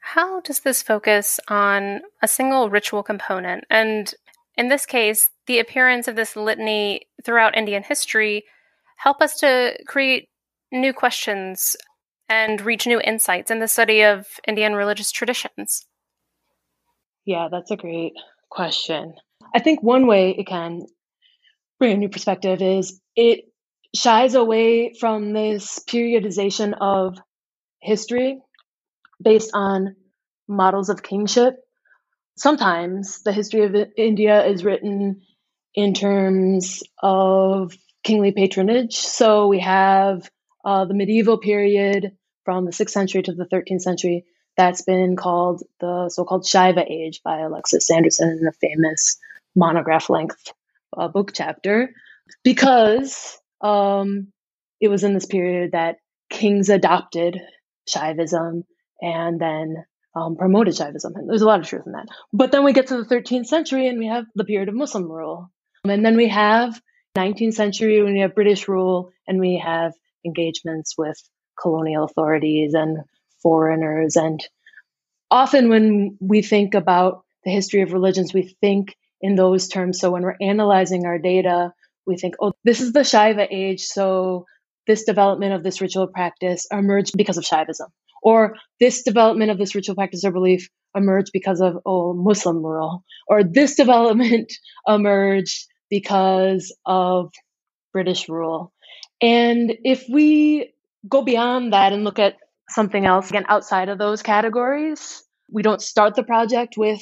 How 0.00 0.40
does 0.40 0.60
this 0.60 0.82
focus 0.82 1.40
on 1.48 2.00
a 2.22 2.28
single 2.28 2.70
ritual 2.70 3.02
component? 3.02 3.64
And 3.70 4.12
in 4.56 4.68
this 4.68 4.86
case, 4.86 5.30
the 5.46 5.58
appearance 5.58 6.08
of 6.08 6.16
this 6.16 6.36
litany 6.36 7.02
throughout 7.24 7.56
Indian 7.56 7.82
history 7.82 8.44
help 8.96 9.20
us 9.20 9.36
to 9.40 9.78
create 9.86 10.28
new 10.72 10.92
questions 10.92 11.76
and 12.28 12.60
reach 12.60 12.86
new 12.86 13.00
insights 13.00 13.50
in 13.50 13.58
the 13.58 13.68
study 13.68 14.02
of 14.02 14.26
Indian 14.46 14.74
religious 14.74 15.10
traditions? 15.10 15.84
Yeah, 17.24 17.48
that's 17.50 17.70
a 17.70 17.76
great 17.76 18.12
question. 18.50 19.14
I 19.54 19.58
think 19.58 19.82
one 19.82 20.06
way 20.06 20.30
it 20.30 20.46
can 20.46 20.86
bring 21.78 21.92
a 21.92 21.96
new 21.96 22.08
perspective 22.08 22.62
is 22.62 23.00
it 23.16 23.46
shies 23.94 24.34
away 24.34 24.94
from 24.94 25.32
this 25.32 25.80
periodization 25.88 26.74
of 26.80 27.18
history 27.80 28.40
based 29.22 29.50
on 29.54 29.96
models 30.48 30.88
of 30.88 31.02
kingship. 31.02 31.56
Sometimes 32.36 33.22
the 33.22 33.32
history 33.32 33.64
of 33.64 33.76
India 33.96 34.44
is 34.46 34.64
written 34.64 35.22
in 35.74 35.94
terms 35.94 36.82
of 37.02 37.74
kingly 38.02 38.32
patronage. 38.32 38.96
So 38.96 39.46
we 39.48 39.60
have 39.60 40.28
uh, 40.64 40.84
the 40.86 40.94
medieval 40.94 41.38
period 41.38 42.12
from 42.44 42.64
the 42.64 42.72
6th 42.72 42.90
century 42.90 43.22
to 43.22 43.32
the 43.32 43.44
13th 43.44 43.82
century 43.82 44.24
that's 44.56 44.82
been 44.82 45.16
called 45.16 45.62
the 45.80 46.10
so-called 46.10 46.44
Shaiva 46.44 46.84
Age 46.88 47.22
by 47.22 47.38
Alexis 47.38 47.86
Sanderson 47.86 48.38
in 48.40 48.46
a 48.46 48.52
famous 48.52 49.18
monograph 49.54 50.10
length 50.10 50.52
uh, 50.96 51.08
book 51.08 51.32
chapter 51.34 51.94
because 52.42 53.38
um, 53.60 54.28
it 54.80 54.88
was 54.88 55.04
in 55.04 55.14
this 55.14 55.26
period 55.26 55.72
that 55.72 55.96
kings 56.30 56.68
adopted 56.68 57.40
Shaivism 57.90 58.62
and 59.00 59.40
then 59.40 59.84
um, 60.14 60.36
promoted 60.36 60.74
Shaivism. 60.74 61.12
And 61.14 61.28
there's 61.28 61.42
a 61.42 61.46
lot 61.46 61.60
of 61.60 61.66
truth 61.66 61.86
in 61.86 61.92
that. 61.92 62.06
But 62.32 62.52
then 62.52 62.64
we 62.64 62.72
get 62.72 62.88
to 62.88 63.02
the 63.02 63.14
13th 63.14 63.46
century 63.46 63.88
and 63.88 63.98
we 63.98 64.06
have 64.06 64.24
the 64.34 64.44
period 64.44 64.68
of 64.68 64.74
Muslim 64.74 65.10
rule. 65.10 65.50
And 65.84 66.04
then 66.04 66.16
we 66.16 66.28
have 66.28 66.80
19th 67.16 67.54
century 67.54 68.02
when 68.02 68.14
we 68.14 68.20
have 68.20 68.34
British 68.34 68.68
rule 68.68 69.10
and 69.26 69.40
we 69.40 69.62
have 69.64 69.92
engagements 70.24 70.94
with 70.96 71.16
colonial 71.60 72.04
authorities 72.04 72.74
and 72.74 72.98
foreigners. 73.42 74.16
And 74.16 74.40
often 75.30 75.68
when 75.68 76.18
we 76.20 76.42
think 76.42 76.74
about 76.74 77.24
the 77.44 77.50
history 77.50 77.82
of 77.82 77.92
religions, 77.92 78.34
we 78.34 78.54
think 78.60 78.96
in 79.20 79.34
those 79.34 79.68
terms. 79.68 80.00
So 80.00 80.10
when 80.10 80.22
we're 80.22 80.36
analyzing 80.40 81.06
our 81.06 81.18
data, 81.18 81.72
we 82.06 82.16
think, 82.16 82.34
oh, 82.40 82.52
this 82.64 82.80
is 82.80 82.92
the 82.92 83.00
Shaiva 83.00 83.46
age. 83.50 83.82
So 83.82 84.46
this 84.90 85.04
development 85.04 85.52
of 85.52 85.62
this 85.62 85.80
ritual 85.80 86.08
practice 86.08 86.66
emerged 86.72 87.12
because 87.16 87.38
of 87.38 87.44
Shaivism. 87.44 87.86
Or 88.22 88.56
this 88.80 89.04
development 89.04 89.52
of 89.52 89.58
this 89.58 89.76
ritual 89.76 89.94
practice 89.94 90.24
or 90.24 90.32
belief 90.32 90.68
emerged 90.96 91.30
because 91.32 91.60
of 91.60 91.78
oh, 91.86 92.12
Muslim 92.12 92.56
rule. 92.56 93.04
Or 93.28 93.44
this 93.44 93.76
development 93.82 94.52
emerged 94.88 95.66
because 95.88 96.74
of 96.84 97.30
British 97.92 98.28
rule. 98.28 98.72
And 99.22 99.72
if 99.84 100.04
we 100.10 100.72
go 101.08 101.22
beyond 101.22 101.72
that 101.72 101.92
and 101.92 102.02
look 102.02 102.18
at 102.18 102.36
something 102.68 103.06
else, 103.06 103.30
again, 103.30 103.46
outside 103.48 103.88
of 103.88 103.98
those 103.98 104.22
categories, 104.22 105.22
we 105.52 105.62
don't 105.62 105.80
start 105.80 106.16
the 106.16 106.24
project 106.24 106.74
with 106.76 107.00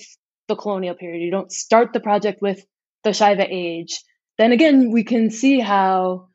the 0.49 0.57
colonial 0.57 0.95
period. 0.95 1.23
You 1.23 1.31
don't 1.31 1.53
start 1.53 1.95
the 1.95 2.01
project 2.01 2.43
with 2.43 2.63
the 3.05 3.11
Shaiva 3.11 3.47
age. 3.49 3.99
Then 4.37 4.53
again, 4.53 4.91
we 4.91 5.05
can 5.05 5.31
see 5.31 5.59
how, 5.61 6.28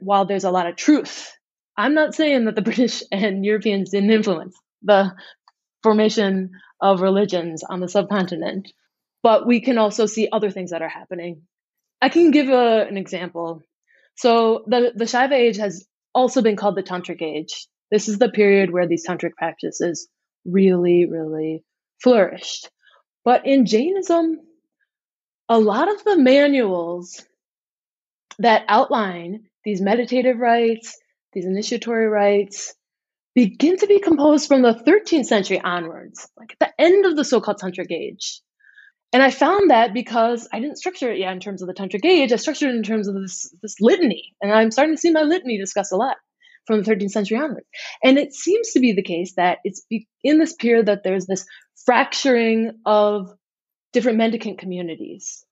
while 0.00 0.24
there's 0.24 0.44
a 0.44 0.50
lot 0.50 0.66
of 0.66 0.76
truth, 0.76 1.32
I'm 1.76 1.94
not 1.94 2.14
saying 2.14 2.46
that 2.46 2.56
the 2.56 2.62
British 2.70 3.02
and 3.12 3.44
Europeans 3.44 3.90
didn't 3.90 4.10
influence 4.10 4.56
the 4.82 5.12
formation 5.82 6.50
of 6.80 7.00
religions 7.00 7.62
on 7.62 7.80
the 7.80 7.88
subcontinent, 7.88 8.72
but 9.22 9.46
we 9.46 9.60
can 9.60 9.78
also 9.78 10.06
see 10.06 10.28
other 10.30 10.50
things 10.50 10.70
that 10.70 10.82
are 10.82 10.88
happening. 10.88 11.42
I 12.00 12.08
can 12.08 12.30
give 12.30 12.48
a, 12.48 12.86
an 12.88 12.96
example. 12.96 13.62
So 14.16 14.64
the, 14.66 14.92
the 14.94 15.04
Shaiva 15.04 15.32
age 15.32 15.58
has 15.58 15.86
also 16.14 16.42
been 16.42 16.56
called 16.56 16.76
the 16.76 16.82
Tantric 16.82 17.22
age. 17.22 17.66
This 17.90 18.08
is 18.08 18.18
the 18.18 18.30
period 18.30 18.70
where 18.70 18.86
these 18.86 19.06
tantric 19.06 19.32
practices 19.36 20.08
really, 20.44 21.06
really 21.06 21.64
flourished. 22.02 22.70
But 23.24 23.46
in 23.46 23.66
Jainism, 23.66 24.38
a 25.48 25.58
lot 25.58 25.92
of 25.92 26.04
the 26.04 26.16
manuals 26.16 27.24
that 28.38 28.64
outline 28.68 29.49
these 29.64 29.80
meditative 29.80 30.38
rites, 30.38 30.96
these 31.32 31.46
initiatory 31.46 32.08
rites, 32.08 32.74
begin 33.34 33.76
to 33.76 33.86
be 33.86 34.00
composed 34.00 34.48
from 34.48 34.62
the 34.62 34.74
13th 34.74 35.26
century 35.26 35.60
onwards, 35.60 36.28
like 36.36 36.52
at 36.52 36.58
the 36.58 36.84
end 36.84 37.06
of 37.06 37.16
the 37.16 37.24
so 37.24 37.40
called 37.40 37.60
Tantric 37.60 37.90
age. 37.90 38.40
And 39.12 39.22
I 39.22 39.30
found 39.30 39.70
that 39.70 39.92
because 39.92 40.48
I 40.52 40.60
didn't 40.60 40.78
structure 40.78 41.10
it 41.10 41.18
yet 41.18 41.32
in 41.32 41.40
terms 41.40 41.62
of 41.62 41.68
the 41.68 41.74
Tantric 41.74 42.04
age, 42.04 42.32
I 42.32 42.36
structured 42.36 42.70
it 42.70 42.76
in 42.76 42.82
terms 42.82 43.08
of 43.08 43.14
this, 43.14 43.52
this 43.62 43.76
litany. 43.80 44.34
And 44.40 44.52
I'm 44.52 44.70
starting 44.70 44.94
to 44.94 45.00
see 45.00 45.10
my 45.10 45.22
litany 45.22 45.58
discussed 45.58 45.92
a 45.92 45.96
lot 45.96 46.16
from 46.66 46.82
the 46.82 46.90
13th 46.90 47.10
century 47.10 47.38
onwards. 47.38 47.66
And 48.04 48.18
it 48.18 48.32
seems 48.32 48.70
to 48.72 48.80
be 48.80 48.92
the 48.92 49.02
case 49.02 49.34
that 49.36 49.58
it's 49.64 49.84
in 50.22 50.38
this 50.38 50.54
period 50.54 50.86
that 50.86 51.02
there's 51.02 51.26
this 51.26 51.44
fracturing 51.84 52.72
of 52.86 53.32
different 53.92 54.18
mendicant 54.18 54.58
communities. 54.58 55.44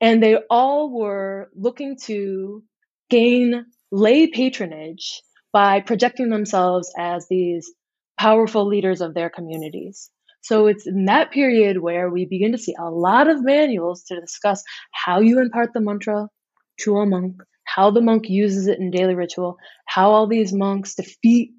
And 0.00 0.22
they 0.22 0.36
all 0.50 0.90
were 0.90 1.50
looking 1.54 1.96
to 2.04 2.64
gain 3.10 3.66
lay 3.90 4.26
patronage 4.26 5.22
by 5.52 5.80
projecting 5.80 6.30
themselves 6.30 6.92
as 6.98 7.26
these 7.28 7.72
powerful 8.18 8.66
leaders 8.66 9.00
of 9.00 9.14
their 9.14 9.30
communities. 9.30 10.10
So 10.42 10.66
it's 10.66 10.86
in 10.86 11.06
that 11.06 11.30
period 11.30 11.80
where 11.80 12.10
we 12.10 12.26
begin 12.26 12.52
to 12.52 12.58
see 12.58 12.74
a 12.78 12.90
lot 12.90 13.28
of 13.28 13.42
manuals 13.42 14.04
to 14.04 14.20
discuss 14.20 14.62
how 14.92 15.20
you 15.20 15.40
impart 15.40 15.72
the 15.72 15.80
mantra 15.80 16.28
to 16.80 16.96
a 16.98 17.06
monk, 17.06 17.36
how 17.64 17.90
the 17.90 18.02
monk 18.02 18.28
uses 18.28 18.66
it 18.66 18.78
in 18.78 18.90
daily 18.90 19.14
ritual, 19.14 19.56
how 19.86 20.10
all 20.10 20.26
these 20.26 20.52
monks 20.52 20.96
defeat 20.96 21.52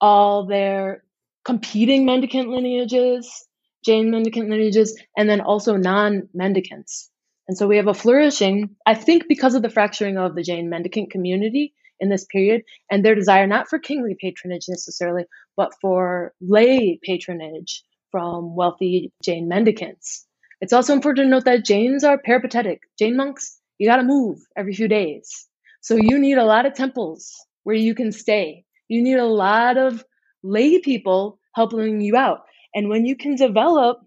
all 0.00 0.46
their 0.46 1.02
competing 1.44 2.04
mendicant 2.04 2.50
lineages, 2.50 3.46
Jain 3.84 4.10
mendicant 4.10 4.50
lineages, 4.50 5.00
and 5.16 5.30
then 5.30 5.40
also 5.40 5.76
non 5.76 6.28
mendicants. 6.34 7.08
And 7.48 7.56
so 7.56 7.66
we 7.68 7.76
have 7.76 7.86
a 7.86 7.94
flourishing, 7.94 8.70
I 8.86 8.94
think, 8.94 9.24
because 9.28 9.54
of 9.54 9.62
the 9.62 9.70
fracturing 9.70 10.18
of 10.18 10.34
the 10.34 10.42
Jain 10.42 10.68
mendicant 10.68 11.10
community 11.10 11.74
in 12.00 12.08
this 12.08 12.24
period 12.24 12.62
and 12.90 13.04
their 13.04 13.14
desire 13.14 13.46
not 13.46 13.68
for 13.68 13.78
kingly 13.78 14.16
patronage 14.20 14.66
necessarily, 14.68 15.24
but 15.56 15.72
for 15.80 16.34
lay 16.40 16.98
patronage 17.02 17.82
from 18.10 18.54
wealthy 18.56 19.12
Jain 19.22 19.48
mendicants. 19.48 20.26
It's 20.60 20.72
also 20.72 20.92
important 20.92 21.26
to 21.26 21.30
note 21.30 21.44
that 21.44 21.64
Jains 21.64 22.02
are 22.02 22.18
peripatetic. 22.18 22.80
Jain 22.98 23.16
monks, 23.16 23.60
you 23.78 23.88
got 23.88 23.96
to 23.96 24.02
move 24.02 24.38
every 24.56 24.74
few 24.74 24.88
days. 24.88 25.46
So 25.80 25.96
you 25.96 26.18
need 26.18 26.38
a 26.38 26.44
lot 26.44 26.66
of 26.66 26.74
temples 26.74 27.32
where 27.62 27.76
you 27.76 27.94
can 27.94 28.10
stay. 28.10 28.64
You 28.88 29.02
need 29.02 29.18
a 29.18 29.26
lot 29.26 29.76
of 29.76 30.04
lay 30.42 30.80
people 30.80 31.38
helping 31.54 32.00
you 32.00 32.16
out. 32.16 32.40
And 32.74 32.88
when 32.88 33.06
you 33.06 33.16
can 33.16 33.36
develop 33.36 33.98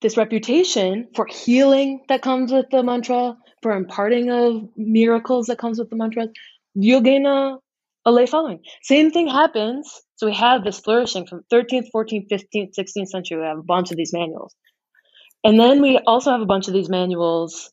this 0.00 0.16
reputation 0.16 1.08
for 1.14 1.26
healing 1.26 2.04
that 2.08 2.22
comes 2.22 2.52
with 2.52 2.66
the 2.70 2.82
mantra, 2.82 3.36
for 3.62 3.72
imparting 3.72 4.30
of 4.30 4.68
miracles 4.76 5.46
that 5.46 5.58
comes 5.58 5.78
with 5.78 5.90
the 5.90 5.96
mantra, 5.96 6.28
you'll 6.74 7.00
gain 7.00 7.26
a, 7.26 7.58
a 8.04 8.12
lay 8.12 8.26
following. 8.26 8.60
Same 8.82 9.10
thing 9.10 9.26
happens. 9.26 10.00
So 10.16 10.26
we 10.26 10.34
have 10.34 10.64
this 10.64 10.78
flourishing 10.78 11.26
from 11.26 11.42
13th, 11.52 11.88
14th, 11.94 12.28
15th, 12.30 12.70
16th 12.78 13.08
century. 13.08 13.38
We 13.38 13.46
have 13.46 13.58
a 13.58 13.62
bunch 13.62 13.90
of 13.90 13.96
these 13.96 14.12
manuals. 14.12 14.54
And 15.44 15.58
then 15.58 15.82
we 15.82 15.98
also 16.06 16.30
have 16.30 16.40
a 16.40 16.46
bunch 16.46 16.68
of 16.68 16.74
these 16.74 16.88
manuals 16.88 17.70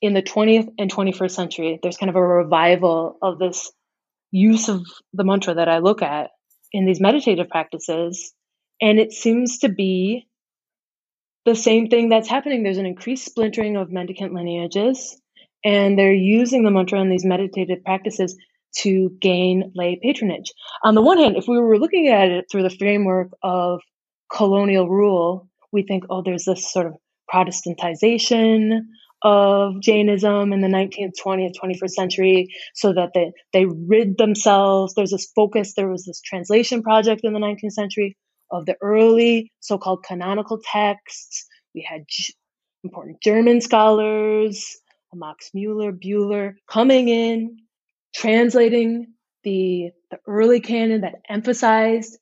in 0.00 0.14
the 0.14 0.22
20th 0.22 0.68
and 0.78 0.92
21st 0.92 1.30
century. 1.30 1.78
There's 1.82 1.96
kind 1.96 2.10
of 2.10 2.16
a 2.16 2.22
revival 2.22 3.18
of 3.22 3.38
this 3.38 3.70
use 4.30 4.68
of 4.68 4.82
the 5.12 5.24
mantra 5.24 5.54
that 5.54 5.68
I 5.68 5.78
look 5.78 6.02
at 6.02 6.30
in 6.72 6.86
these 6.86 7.00
meditative 7.00 7.48
practices 7.48 8.32
and 8.80 8.98
it 8.98 9.12
seems 9.12 9.58
to 9.58 9.68
be 9.68 10.26
the 11.44 11.54
same 11.54 11.88
thing 11.88 12.08
that's 12.08 12.28
happening. 12.28 12.62
There's 12.62 12.78
an 12.78 12.86
increased 12.86 13.24
splintering 13.24 13.76
of 13.76 13.90
mendicant 13.90 14.32
lineages, 14.32 15.20
and 15.64 15.98
they're 15.98 16.14
using 16.14 16.64
the 16.64 16.70
mantra 16.70 17.00
and 17.00 17.10
these 17.10 17.24
meditative 17.24 17.84
practices 17.84 18.36
to 18.78 19.10
gain 19.20 19.72
lay 19.74 19.98
patronage. 20.02 20.52
On 20.82 20.94
the 20.94 21.02
one 21.02 21.18
hand, 21.18 21.36
if 21.36 21.46
we 21.46 21.58
were 21.58 21.78
looking 21.78 22.08
at 22.08 22.30
it 22.30 22.46
through 22.50 22.62
the 22.62 22.70
framework 22.70 23.28
of 23.42 23.80
colonial 24.32 24.88
rule, 24.88 25.48
we 25.72 25.82
think, 25.82 26.04
oh, 26.10 26.22
there's 26.22 26.44
this 26.44 26.72
sort 26.72 26.86
of 26.86 26.94
Protestantization 27.32 28.80
of 29.22 29.80
Jainism 29.80 30.52
in 30.52 30.60
the 30.60 30.68
19th, 30.68 31.12
20th, 31.24 31.54
21st 31.62 31.90
century 31.90 32.48
so 32.74 32.92
that 32.92 33.10
they, 33.14 33.32
they 33.52 33.66
rid 33.66 34.18
themselves. 34.18 34.94
There's 34.94 35.12
this 35.12 35.30
focus, 35.34 35.74
there 35.74 35.88
was 35.88 36.04
this 36.04 36.20
translation 36.20 36.82
project 36.82 37.22
in 37.24 37.32
the 37.32 37.38
19th 37.38 37.72
century 37.72 38.16
of 38.52 38.66
the 38.66 38.76
early 38.80 39.50
so-called 39.60 40.04
canonical 40.04 40.60
texts. 40.64 41.46
We 41.74 41.84
had 41.88 42.04
G- 42.08 42.34
important 42.84 43.20
German 43.22 43.60
scholars, 43.60 44.76
Max 45.14 45.50
Mueller, 45.54 45.92
Buhler, 45.92 46.54
coming 46.70 47.08
in, 47.08 47.58
translating 48.14 49.08
the, 49.42 49.90
the 50.10 50.18
early 50.26 50.60
canon 50.60 51.00
that 51.00 51.16
emphasized 51.28 52.18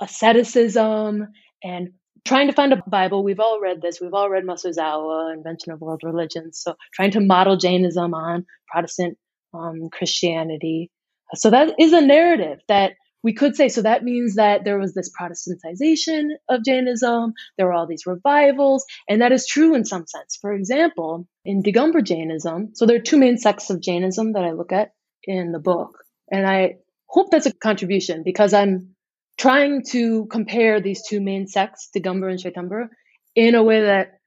asceticism 0.00 1.28
and 1.62 1.88
trying 2.24 2.46
to 2.46 2.52
find 2.52 2.72
a 2.72 2.82
Bible. 2.86 3.24
We've 3.24 3.40
all 3.40 3.60
read 3.60 3.82
this. 3.82 4.00
We've 4.00 4.14
all 4.14 4.30
read 4.30 4.44
Masuzawa, 4.44 5.34
Invention 5.34 5.72
of 5.72 5.80
World 5.80 6.02
Religions. 6.04 6.60
So 6.62 6.74
trying 6.94 7.10
to 7.12 7.20
model 7.20 7.56
Jainism 7.56 8.14
on 8.14 8.46
Protestant 8.68 9.18
um, 9.54 9.88
Christianity. 9.90 10.90
So 11.34 11.50
that 11.50 11.74
is 11.78 11.92
a 11.92 12.00
narrative 12.00 12.60
that 12.68 12.92
we 13.22 13.32
could 13.32 13.56
say. 13.56 13.68
So 13.68 13.82
that 13.82 14.02
means 14.04 14.34
that 14.34 14.64
there 14.64 14.78
was 14.78 14.94
this 14.94 15.10
Protestantization 15.10 16.30
of 16.48 16.64
Jainism. 16.64 17.34
There 17.56 17.66
were 17.66 17.72
all 17.72 17.86
these 17.86 18.06
revivals, 18.06 18.84
and 19.08 19.20
that 19.22 19.32
is 19.32 19.46
true 19.46 19.74
in 19.74 19.84
some 19.84 20.06
sense. 20.06 20.36
For 20.40 20.52
example, 20.52 21.26
in 21.44 21.62
Digambar 21.62 22.04
Jainism, 22.04 22.70
so 22.74 22.86
there 22.86 22.96
are 22.96 23.00
two 23.00 23.18
main 23.18 23.38
sects 23.38 23.70
of 23.70 23.80
Jainism 23.80 24.32
that 24.34 24.44
I 24.44 24.52
look 24.52 24.72
at 24.72 24.92
in 25.24 25.52
the 25.52 25.58
book, 25.58 25.98
and 26.30 26.46
I 26.46 26.76
hope 27.06 27.30
that's 27.30 27.46
a 27.46 27.52
contribution 27.52 28.22
because 28.24 28.54
I'm 28.54 28.94
trying 29.38 29.84
to 29.90 30.26
compare 30.26 30.80
these 30.80 31.06
two 31.06 31.20
main 31.20 31.46
sects, 31.46 31.90
Digambar 31.96 32.30
and 32.30 32.40
Shvetambara, 32.40 32.88
in 33.34 33.54
a 33.54 33.62
way 33.62 33.82
that 33.82 34.18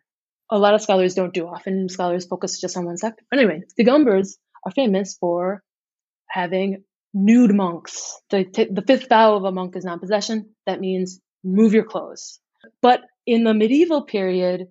a 0.49 0.57
lot 0.57 0.73
of 0.73 0.81
scholars 0.81 1.15
don't 1.15 1.33
do. 1.33 1.47
Often 1.47 1.89
scholars 1.89 2.25
focus 2.25 2.59
just 2.59 2.77
on 2.77 2.85
one 2.85 2.97
sect. 2.97 3.21
but 3.29 3.39
Anyway, 3.39 3.63
Digambars 3.79 4.35
are 4.63 4.71
famous 4.71 5.17
for 5.17 5.63
having 6.29 6.83
nude 7.15 7.55
monks. 7.55 8.19
The, 8.29 8.43
the 8.69 8.83
fifth 8.85 9.07
vow 9.07 9.35
of 9.35 9.45
a 9.45 9.51
monk 9.51 9.75
is 9.75 9.85
non-possession. 9.85 10.49
That 10.67 10.81
means 10.81 11.21
move 11.43 11.73
your 11.73 11.85
clothes. 11.85 12.39
But 12.81 13.01
in 13.25 13.45
the 13.45 13.53
medieval 13.53 14.03
period, 14.03 14.67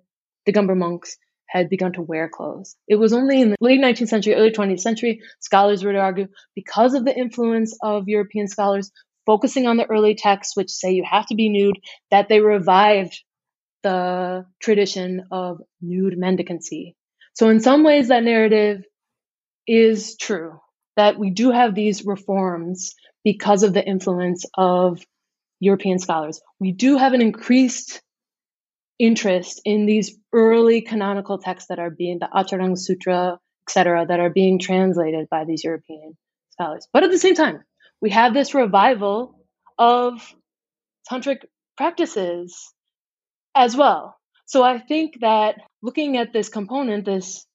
Digambar 0.47 0.77
monks 0.77 1.17
had 1.47 1.71
begun 1.71 1.95
to 1.95 2.03
wear 2.03 2.29
clothes. 2.29 2.77
It 2.87 2.97
was 2.97 3.13
only 3.13 3.41
in 3.41 3.51
the 3.51 3.57
late 3.61 3.81
19th 3.81 4.09
century, 4.09 4.35
early 4.35 4.51
20th 4.51 4.81
century, 4.81 5.21
scholars 5.41 5.85
would 5.85 5.97
argue, 5.97 6.29
because 6.55 6.95
of 6.95 7.05
the 7.05 7.17
influence 7.17 7.77
of 7.83 8.09
European 8.09 8.47
scholars 8.47 8.93
focusing 9.25 9.67
on 9.67 9.79
the 9.79 9.87
early 9.87 10.15
texts, 10.15 10.55
which 10.55 10.71
say 10.71 10.93
you 10.93 11.05
have 11.09 11.27
to 11.27 11.35
be 11.35 11.49
nude, 11.49 11.79
that 12.11 12.29
they 12.29 12.41
revived 12.41 13.23
the 13.83 14.45
tradition 14.61 15.25
of 15.31 15.61
nude 15.81 16.19
mendicancy. 16.19 16.95
So 17.33 17.49
in 17.49 17.61
some 17.61 17.85
ways, 17.85 18.09
that 18.09 18.23
narrative 18.23 18.85
is 19.67 20.17
true 20.17 20.59
that 20.97 21.19
we 21.19 21.31
do 21.31 21.51
have 21.51 21.75
these 21.75 22.05
reforms 22.05 22.95
because 23.25 23.63
of 23.63 23.73
the 23.73 23.85
influence 23.85 24.45
of 24.57 25.01
European 25.61 25.99
scholars. 25.99 26.41
We 26.61 26.73
do 26.73 26.97
have 26.97 27.13
an 27.13 27.23
increased 27.23 28.03
interest 28.99 29.61
in 29.65 29.87
these 29.87 30.17
early 30.33 30.83
canonical 30.83 31.39
texts 31.39 31.69
that 31.69 31.79
are 31.79 31.91
being 31.91 32.19
the 32.19 32.29
Acharanga 32.33 32.79
Sutra, 32.79 33.39
etc., 33.67 34.07
that 34.07 34.21
are 34.21 34.31
being 34.31 34.59
translated 34.59 35.29
by 35.31 35.45
these 35.45 35.65
European 35.65 36.17
scholars. 36.51 36.87
But 36.93 37.03
at 37.03 37.11
the 37.11 37.19
same 37.19 37.35
time, 37.35 37.65
we 38.01 38.11
have 38.11 38.35
this 38.35 38.55
revival 38.55 39.39
of 39.79 40.35
tantric 41.11 41.45
practices 41.77 42.73
as 43.55 43.77
well. 43.77 44.17
So 44.47 44.63
I 44.63 44.79
think 44.79 45.21
that 45.21 45.57
looking 45.83 46.17
at 46.17 46.33
this 46.33 46.49
component, 46.49 47.05
this 47.05 47.47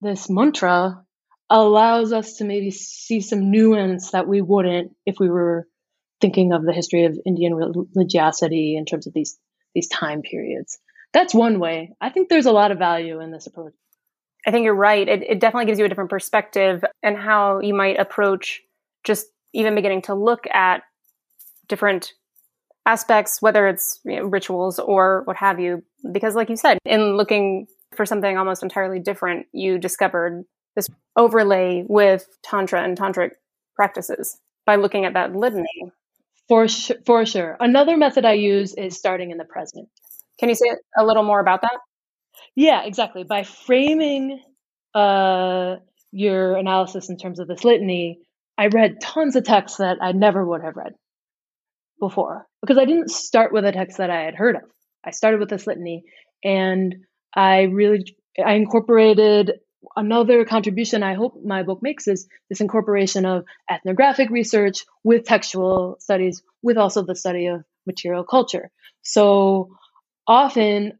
this 0.00 0.30
mantra, 0.30 1.04
allows 1.50 2.12
us 2.12 2.34
to 2.34 2.44
maybe 2.44 2.70
see 2.70 3.20
some 3.20 3.50
nuance 3.50 4.12
that 4.12 4.28
we 4.28 4.40
wouldn't 4.40 4.92
if 5.04 5.16
we 5.18 5.28
were 5.28 5.66
thinking 6.20 6.52
of 6.52 6.64
the 6.64 6.72
history 6.72 7.04
of 7.04 7.18
Indian 7.26 7.54
religiosity 7.54 8.76
in 8.76 8.84
terms 8.84 9.06
of 9.06 9.12
these 9.12 9.38
these 9.74 9.88
time 9.88 10.22
periods. 10.22 10.78
That's 11.12 11.34
one 11.34 11.58
way. 11.58 11.92
I 12.00 12.10
think 12.10 12.28
there's 12.28 12.46
a 12.46 12.52
lot 12.52 12.70
of 12.70 12.78
value 12.78 13.20
in 13.20 13.32
this 13.32 13.46
approach. 13.46 13.72
I 14.46 14.50
think 14.52 14.64
you're 14.64 14.74
right. 14.74 15.06
It, 15.06 15.22
it 15.22 15.40
definitely 15.40 15.66
gives 15.66 15.78
you 15.78 15.84
a 15.84 15.88
different 15.88 16.10
perspective 16.10 16.84
and 17.02 17.16
how 17.16 17.60
you 17.60 17.74
might 17.74 17.98
approach 17.98 18.62
just 19.04 19.26
even 19.52 19.74
beginning 19.74 20.02
to 20.02 20.14
look 20.14 20.46
at 20.46 20.82
different 21.68 22.12
aspects, 22.86 23.42
whether 23.42 23.68
it's 23.68 24.00
you 24.04 24.16
know, 24.16 24.24
rituals 24.24 24.78
or 24.78 25.22
what 25.24 25.36
have 25.36 25.60
you. 25.60 25.82
Because, 26.10 26.34
like 26.34 26.48
you 26.48 26.56
said, 26.56 26.78
in 26.84 27.16
looking 27.16 27.66
for 27.94 28.06
something 28.06 28.38
almost 28.38 28.62
entirely 28.62 29.00
different, 29.00 29.46
you 29.52 29.78
discovered 29.78 30.44
this 30.76 30.88
overlay 31.16 31.84
with 31.88 32.26
tantra 32.42 32.82
and 32.82 32.98
tantric 32.98 33.30
practices 33.74 34.38
by 34.66 34.76
looking 34.76 35.04
at 35.04 35.14
that 35.14 35.34
litany. 35.34 35.92
For 36.48 36.68
sure, 36.68 36.96
for 37.06 37.24
sure. 37.26 37.56
Another 37.60 37.96
method 37.96 38.24
I 38.24 38.32
use 38.32 38.74
is 38.74 38.96
starting 38.96 39.30
in 39.30 39.38
the 39.38 39.44
present. 39.44 39.88
Can 40.38 40.48
you 40.48 40.54
say 40.54 40.66
a 40.98 41.04
little 41.04 41.22
more 41.22 41.40
about 41.40 41.62
that? 41.62 41.78
Yeah, 42.56 42.82
exactly. 42.84 43.24
By 43.24 43.44
framing 43.44 44.40
uh, 44.94 45.76
your 46.10 46.56
analysis 46.56 47.08
in 47.08 47.18
terms 47.18 47.38
of 47.38 47.46
this 47.46 47.64
litany, 47.64 48.20
I 48.58 48.66
read 48.66 49.00
tons 49.00 49.36
of 49.36 49.44
texts 49.44 49.78
that 49.78 49.98
I 50.02 50.12
never 50.12 50.44
would 50.44 50.62
have 50.62 50.76
read 50.76 50.94
before 52.00 52.46
because 52.60 52.78
I 52.78 52.84
didn't 52.84 53.10
start 53.10 53.52
with 53.52 53.64
a 53.64 53.72
text 53.72 53.98
that 53.98 54.10
I 54.10 54.22
had 54.22 54.34
heard 54.34 54.56
of. 54.56 54.62
I 55.04 55.12
started 55.12 55.40
with 55.40 55.50
this 55.50 55.66
litany 55.66 56.04
and 56.42 56.94
I 57.34 57.62
really 57.62 58.04
I 58.44 58.54
incorporated 58.54 59.52
another 59.96 60.44
contribution 60.44 61.02
I 61.02 61.14
hope 61.14 61.42
my 61.44 61.62
book 61.62 61.80
makes 61.82 62.06
is 62.08 62.28
this 62.48 62.60
incorporation 62.60 63.26
of 63.26 63.44
ethnographic 63.70 64.30
research 64.30 64.84
with 65.04 65.24
textual 65.24 65.96
studies 66.00 66.42
with 66.62 66.76
also 66.76 67.02
the 67.02 67.16
study 67.16 67.46
of 67.46 67.64
material 67.86 68.24
culture. 68.24 68.70
So 69.02 69.70
often 70.26 70.98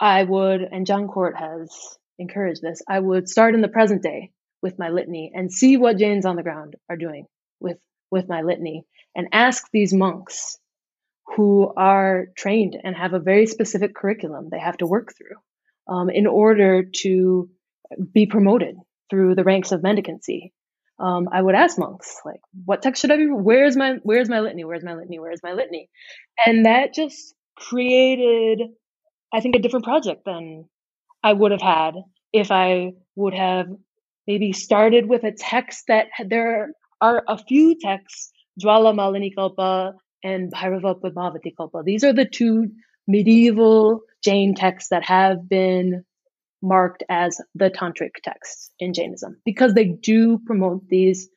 I 0.00 0.22
would 0.22 0.62
and 0.62 0.86
John 0.86 1.08
Cort 1.08 1.36
has 1.36 1.70
encouraged 2.18 2.62
this, 2.62 2.82
I 2.88 2.98
would 2.98 3.28
start 3.28 3.54
in 3.54 3.60
the 3.60 3.68
present 3.68 4.02
day 4.02 4.32
with 4.62 4.78
my 4.78 4.88
litany 4.88 5.32
and 5.34 5.52
see 5.52 5.76
what 5.76 5.98
Jains 5.98 6.26
on 6.26 6.36
the 6.36 6.42
ground 6.42 6.76
are 6.88 6.96
doing 6.96 7.26
with, 7.60 7.78
with 8.10 8.28
my 8.28 8.42
litany 8.42 8.84
and 9.14 9.28
ask 9.32 9.70
these 9.72 9.92
monks 9.92 10.58
who 11.36 11.72
are 11.76 12.26
trained 12.36 12.76
and 12.82 12.96
have 12.96 13.12
a 13.12 13.18
very 13.18 13.46
specific 13.46 13.94
curriculum 13.94 14.48
they 14.50 14.58
have 14.58 14.76
to 14.78 14.86
work 14.86 15.12
through 15.16 15.36
um, 15.88 16.08
in 16.08 16.26
order 16.26 16.84
to 16.84 17.50
be 18.12 18.26
promoted 18.26 18.76
through 19.10 19.34
the 19.34 19.44
ranks 19.44 19.72
of 19.72 19.82
mendicancy. 19.82 20.52
Um, 20.98 21.28
I 21.30 21.42
would 21.42 21.54
ask 21.54 21.78
monks, 21.78 22.16
like, 22.24 22.40
what 22.64 22.80
text 22.80 23.02
should 23.02 23.10
I 23.10 23.16
be? 23.18 23.26
Where's 23.26 23.76
my, 23.76 23.96
where's 24.02 24.30
my 24.30 24.40
litany? 24.40 24.64
Where's 24.64 24.82
my 24.82 24.94
litany? 24.94 25.18
Where's 25.18 25.42
my 25.42 25.52
litany? 25.52 25.90
And 26.46 26.64
that 26.64 26.94
just 26.94 27.34
created, 27.56 28.62
I 29.32 29.40
think, 29.40 29.56
a 29.56 29.58
different 29.58 29.84
project 29.84 30.22
than 30.24 30.64
I 31.22 31.32
would 31.32 31.52
have 31.52 31.60
had 31.60 31.94
if 32.32 32.50
I 32.50 32.92
would 33.14 33.34
have 33.34 33.66
maybe 34.26 34.52
started 34.52 35.06
with 35.06 35.22
a 35.24 35.32
text 35.32 35.84
that 35.88 36.06
there 36.26 36.72
are 37.00 37.22
a 37.28 37.36
few 37.36 37.78
texts, 37.78 38.32
Jwala 38.62 38.94
Malini 38.94 39.34
Kalpa 39.34 39.92
and 40.24 40.50
Bhairava 40.50 40.98
Padmavati 40.98 41.54
Kalpa. 41.56 41.82
These 41.84 42.04
are 42.04 42.14
the 42.14 42.24
two 42.24 42.68
medieval 43.06 44.00
Jain 44.24 44.54
texts 44.54 44.88
that 44.90 45.04
have 45.04 45.46
been 45.46 46.05
marked 46.66 47.04
as 47.08 47.40
the 47.54 47.70
tantric 47.70 48.16
texts 48.22 48.70
in 48.78 48.92
Jainism 48.92 49.40
because 49.44 49.74
they 49.74 49.84
do 49.84 50.38
promote 50.38 50.86
these 50.88 51.28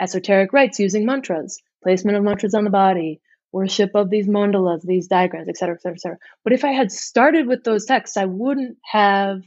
esoteric 0.00 0.52
rites 0.52 0.78
using 0.78 1.04
mantras, 1.04 1.60
placement 1.82 2.16
of 2.16 2.24
mantras 2.24 2.54
on 2.54 2.64
the 2.64 2.70
body, 2.70 3.20
worship 3.52 3.90
of 3.94 4.10
these 4.10 4.26
mandalas, 4.26 4.82
these 4.82 5.08
diagrams, 5.08 5.48
etc., 5.48 5.74
etc., 5.74 5.94
etc. 5.94 6.18
But 6.44 6.52
if 6.52 6.64
I 6.64 6.72
had 6.72 6.90
started 6.90 7.46
with 7.46 7.64
those 7.64 7.84
texts, 7.84 8.16
I 8.16 8.24
wouldn't 8.24 8.78
have 8.84 9.42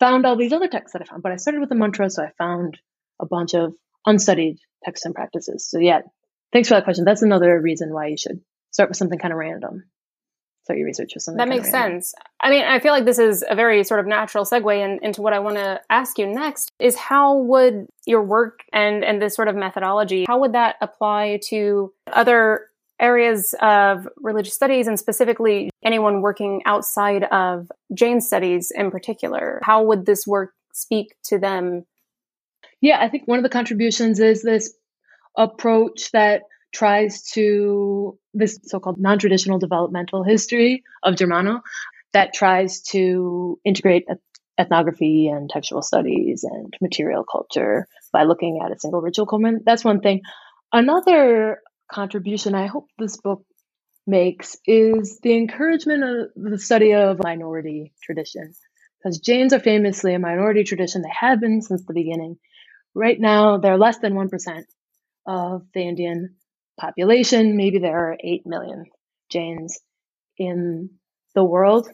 found 0.00 0.26
all 0.26 0.36
these 0.36 0.52
other 0.52 0.68
texts 0.68 0.92
that 0.92 1.02
I 1.02 1.04
found, 1.04 1.22
but 1.22 1.32
I 1.32 1.36
started 1.36 1.60
with 1.60 1.68
the 1.68 1.74
mantra, 1.74 2.10
so 2.10 2.22
I 2.22 2.30
found 2.38 2.78
a 3.20 3.26
bunch 3.26 3.54
of 3.54 3.74
unstudied 4.06 4.58
texts 4.84 5.04
and 5.04 5.14
practices. 5.14 5.68
So 5.68 5.78
yeah, 5.78 6.00
thanks 6.52 6.68
for 6.68 6.74
that 6.74 6.84
question. 6.84 7.04
That's 7.04 7.22
another 7.22 7.60
reason 7.60 7.92
why 7.92 8.08
you 8.08 8.16
should 8.16 8.40
start 8.70 8.90
with 8.90 8.96
something 8.96 9.18
kind 9.18 9.32
of 9.32 9.38
random. 9.38 9.84
Start 10.68 10.80
your 10.80 10.86
research 10.86 11.14
with 11.14 11.22
something 11.22 11.38
that 11.38 11.48
makes 11.48 11.70
sense. 11.70 12.14
I 12.42 12.50
mean, 12.50 12.62
I 12.62 12.78
feel 12.78 12.92
like 12.92 13.06
this 13.06 13.18
is 13.18 13.42
a 13.48 13.54
very 13.54 13.82
sort 13.84 14.00
of 14.00 14.06
natural 14.06 14.44
segue 14.44 14.78
in, 14.78 15.02
into 15.02 15.22
what 15.22 15.32
I 15.32 15.38
want 15.38 15.56
to 15.56 15.80
ask 15.88 16.18
you 16.18 16.26
next. 16.26 16.70
Is 16.78 16.94
how 16.94 17.38
would 17.38 17.86
your 18.04 18.22
work 18.22 18.64
and 18.70 19.02
and 19.02 19.22
this 19.22 19.34
sort 19.34 19.48
of 19.48 19.56
methodology 19.56 20.26
how 20.28 20.38
would 20.40 20.52
that 20.52 20.76
apply 20.82 21.40
to 21.44 21.90
other 22.12 22.66
areas 23.00 23.54
of 23.62 24.06
religious 24.18 24.52
studies 24.52 24.86
and 24.86 24.98
specifically 24.98 25.70
anyone 25.82 26.20
working 26.20 26.60
outside 26.66 27.24
of 27.24 27.72
Jain 27.94 28.20
studies 28.20 28.70
in 28.70 28.90
particular? 28.90 29.60
How 29.62 29.82
would 29.84 30.04
this 30.04 30.26
work 30.26 30.52
speak 30.74 31.16
to 31.28 31.38
them? 31.38 31.86
Yeah, 32.82 33.00
I 33.00 33.08
think 33.08 33.26
one 33.26 33.38
of 33.38 33.42
the 33.42 33.48
contributions 33.48 34.20
is 34.20 34.42
this 34.42 34.74
approach 35.34 36.10
that 36.10 36.42
tries 36.78 37.22
to 37.32 38.16
this 38.34 38.60
so-called 38.62 38.98
non-traditional 38.98 39.58
developmental 39.58 40.22
history 40.22 40.84
of 41.02 41.16
Germano 41.16 41.60
that 42.12 42.32
tries 42.32 42.82
to 42.82 43.58
integrate 43.64 44.06
ethnography 44.58 45.28
and 45.28 45.50
textual 45.50 45.82
studies 45.82 46.44
and 46.44 46.72
material 46.80 47.24
culture 47.24 47.88
by 48.12 48.22
looking 48.24 48.60
at 48.64 48.70
a 48.70 48.78
single 48.78 49.00
ritual 49.00 49.26
component. 49.26 49.64
That's 49.64 49.84
one 49.84 50.00
thing. 50.00 50.22
Another 50.72 51.60
contribution 51.90 52.54
I 52.54 52.66
hope 52.66 52.86
this 52.98 53.16
book 53.16 53.42
makes 54.06 54.56
is 54.64 55.18
the 55.22 55.34
encouragement 55.34 56.04
of 56.04 56.52
the 56.52 56.58
study 56.58 56.94
of 56.94 57.22
minority 57.22 57.92
tradition. 58.02 58.52
Because 58.98 59.18
Jains 59.18 59.52
are 59.52 59.60
famously 59.60 60.14
a 60.14 60.18
minority 60.18 60.64
tradition. 60.64 61.02
They 61.02 61.12
have 61.20 61.40
been 61.40 61.60
since 61.62 61.84
the 61.84 61.94
beginning. 61.94 62.38
Right 62.94 63.18
now, 63.18 63.58
they're 63.58 63.78
less 63.78 63.98
than 63.98 64.14
1% 64.14 64.62
of 65.26 65.66
the 65.74 65.82
Indian 65.82 66.36
population. 66.78 67.56
Maybe 67.56 67.78
there 67.78 67.96
are 67.96 68.16
8 68.22 68.46
million 68.46 68.86
Jains 69.30 69.78
in 70.38 70.90
the 71.34 71.44
world, 71.44 71.88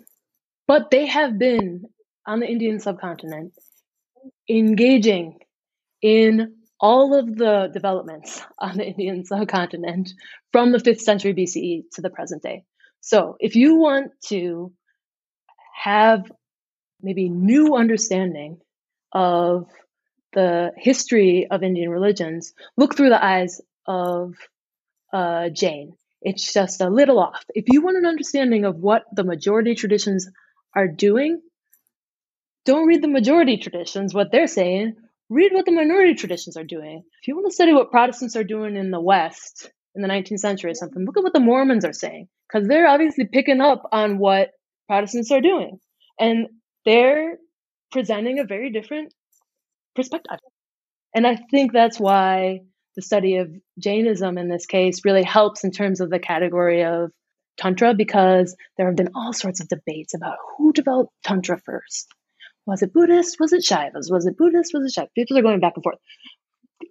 but 0.66 0.90
they 0.90 1.06
have 1.06 1.38
been 1.38 1.84
on 2.26 2.40
the 2.40 2.46
Indian 2.46 2.80
subcontinent 2.80 3.52
engaging 4.48 5.38
in 6.00 6.54
all 6.80 7.14
of 7.14 7.34
the 7.36 7.70
developments 7.72 8.42
on 8.58 8.76
the 8.76 8.86
Indian 8.86 9.24
subcontinent 9.30 10.10
from 10.52 10.72
the 10.72 10.78
5th 10.78 11.00
century 11.00 11.34
BCE 11.34 11.84
to 11.94 12.02
the 12.02 12.10
present 12.10 12.42
day. 12.42 12.64
So, 13.00 13.36
if 13.40 13.56
you 13.56 13.76
want 13.76 14.12
to 14.28 14.72
have 15.74 16.30
maybe 17.02 17.28
new 17.28 17.74
understanding 17.74 18.60
of 19.12 19.68
the 20.32 20.72
history 20.76 21.46
of 21.50 21.62
Indian 21.62 21.90
religions, 21.90 22.54
look 22.76 22.96
through 22.96 23.10
the 23.10 23.24
eyes 23.24 23.60
of 23.86 24.34
uh, 25.14 25.48
Jain. 25.48 25.92
It's 26.20 26.52
just 26.52 26.80
a 26.80 26.90
little 26.90 27.20
off. 27.20 27.44
If 27.54 27.66
you 27.68 27.82
want 27.82 27.98
an 27.98 28.06
understanding 28.06 28.64
of 28.64 28.76
what 28.76 29.04
the 29.14 29.24
majority 29.24 29.74
traditions 29.74 30.28
are 30.74 30.88
doing, 30.88 31.40
don't 32.64 32.86
read 32.86 33.02
the 33.02 33.08
majority 33.08 33.58
traditions, 33.58 34.12
what 34.12 34.32
they're 34.32 34.48
saying. 34.48 34.96
Read 35.30 35.52
what 35.52 35.66
the 35.66 35.72
minority 35.72 36.14
traditions 36.14 36.56
are 36.56 36.64
doing. 36.64 37.02
If 37.22 37.28
you 37.28 37.36
want 37.36 37.46
to 37.48 37.54
study 37.54 37.72
what 37.72 37.90
Protestants 37.90 38.36
are 38.36 38.44
doing 38.44 38.76
in 38.76 38.90
the 38.90 39.00
West 39.00 39.70
in 39.94 40.02
the 40.02 40.08
19th 40.08 40.40
century 40.40 40.72
or 40.72 40.74
something, 40.74 41.04
look 41.04 41.16
at 41.16 41.22
what 41.22 41.32
the 41.32 41.40
Mormons 41.40 41.84
are 41.84 41.92
saying, 41.92 42.28
because 42.48 42.68
they're 42.68 42.88
obviously 42.88 43.26
picking 43.26 43.60
up 43.60 43.82
on 43.92 44.18
what 44.18 44.50
Protestants 44.88 45.30
are 45.30 45.40
doing. 45.40 45.78
And 46.18 46.48
they're 46.84 47.38
presenting 47.92 48.38
a 48.38 48.44
very 48.44 48.70
different 48.70 49.14
perspective. 49.94 50.38
And 51.14 51.26
I 51.26 51.36
think 51.50 51.72
that's 51.72 52.00
why 52.00 52.60
the 52.96 53.02
study 53.02 53.36
of 53.36 53.50
Jainism 53.78 54.38
in 54.38 54.48
this 54.48 54.66
case 54.66 55.04
really 55.04 55.22
helps 55.22 55.64
in 55.64 55.70
terms 55.70 56.00
of 56.00 56.10
the 56.10 56.18
category 56.18 56.84
of 56.84 57.10
Tantra 57.56 57.94
because 57.94 58.56
there 58.76 58.86
have 58.86 58.96
been 58.96 59.10
all 59.14 59.32
sorts 59.32 59.60
of 59.60 59.68
debates 59.68 60.14
about 60.14 60.36
who 60.56 60.72
developed 60.72 61.12
Tantra 61.24 61.58
first. 61.58 62.08
Was 62.66 62.82
it 62.82 62.92
Buddhist? 62.92 63.36
Was 63.38 63.52
it 63.52 63.64
Shaivas? 63.64 64.10
Was 64.10 64.26
it 64.26 64.36
Buddhist? 64.36 64.72
Was 64.74 64.84
it 64.84 64.98
Shaiva? 64.98 65.08
People 65.14 65.38
are 65.38 65.42
going 65.42 65.60
back 65.60 65.74
and 65.76 65.84
forth. 65.84 65.98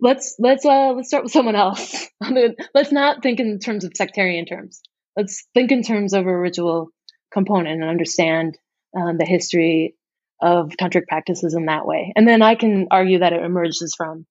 Let's 0.02 0.36
let's 0.40 0.66
uh 0.66 0.94
let's 0.94 1.08
start 1.08 1.24
with 1.24 1.34
someone 1.34 1.56
else. 1.56 2.08
I 2.22 2.32
mean, 2.32 2.56
let's 2.74 2.92
not 2.92 3.24
think 3.24 3.40
in 3.40 3.60
terms 3.60 3.84
of 3.84 3.94
sectarian 3.96 4.46
terms. 4.46 4.82
Let's 5.16 5.46
think 5.54 5.72
in 5.72 5.84
terms 5.84 6.14
of 6.14 6.26
a 6.26 6.38
ritual 6.38 6.90
component 7.32 7.82
and 7.82 7.90
understand 7.90 8.58
um, 8.96 9.18
the 9.18 9.26
history 9.26 9.96
of 10.42 10.72
tantric 10.80 11.08
practices 11.08 11.54
in 11.54 11.66
that 11.66 11.86
way. 11.86 12.12
And 12.16 12.28
then 12.28 12.42
I 12.42 12.56
can 12.56 12.88
argue 12.92 13.20
that 13.20 13.34
it 13.34 13.44
emerges 13.44 13.94
from 13.96 14.26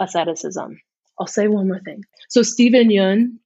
asceticism. 0.00 0.80
I'll 1.18 1.26
say 1.26 1.48
one 1.48 1.68
more 1.68 1.80
thing. 1.80 2.02
So 2.28 2.42
Steven 2.42 2.88
Yeun 2.88 3.38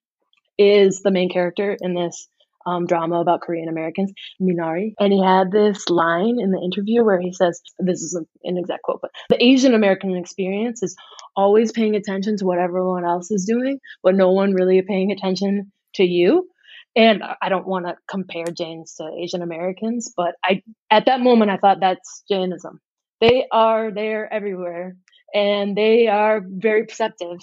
is 0.58 1.02
the 1.02 1.11
main 1.11 1.28
character 1.30 1.76
in 1.80 1.94
this 1.94 2.28
um, 2.66 2.87
drama 2.87 3.20
about 3.20 3.40
Korean 3.40 3.68
Americans, 3.68 4.12
Minari. 4.40 4.92
And 4.98 5.12
he 5.12 5.22
had 5.22 5.50
this 5.50 5.88
line 5.88 6.38
in 6.40 6.50
the 6.50 6.61
interview 6.61 7.04
where 7.04 7.20
he 7.20 7.32
says, 7.32 7.61
this 7.78 8.02
is 8.02 8.14
an 8.14 8.58
exact 8.58 8.82
quote, 8.82 9.00
but 9.00 9.11
the 9.30 9.42
Asian 9.42 9.74
American 9.74 10.16
experience 10.16 10.82
is 10.82 10.96
always 11.37 11.72
paying 11.72 11.94
attention 11.94 12.37
to 12.38 12.44
what 12.44 12.58
everyone 12.58 13.04
else 13.04 13.30
is 13.30 13.44
doing, 13.44 13.78
but 14.02 14.14
no 14.14 14.32
one 14.32 14.52
really 14.52 14.82
paying 14.82 15.12
attention 15.12 15.72
to 15.94 16.04
you. 16.04 16.48
And 16.96 17.22
I 17.40 17.48
don't 17.48 17.66
want 17.66 17.87
to 17.87 17.96
compare 18.11 18.46
Jains 18.46 18.94
to 18.94 19.08
Asian 19.18 19.42
Americans, 19.42 20.12
but 20.16 20.34
I 20.44 20.62
at 20.90 21.06
that 21.06 21.20
moment 21.20 21.50
I 21.50 21.56
thought 21.56 21.80
that's 21.80 22.24
Jainism. 22.28 22.80
They 23.20 23.46
are 23.52 23.90
there 23.90 24.32
everywhere 24.32 24.96
and 25.34 25.76
they 25.76 26.06
are 26.06 26.42
very 26.44 26.84
perceptive 26.84 27.38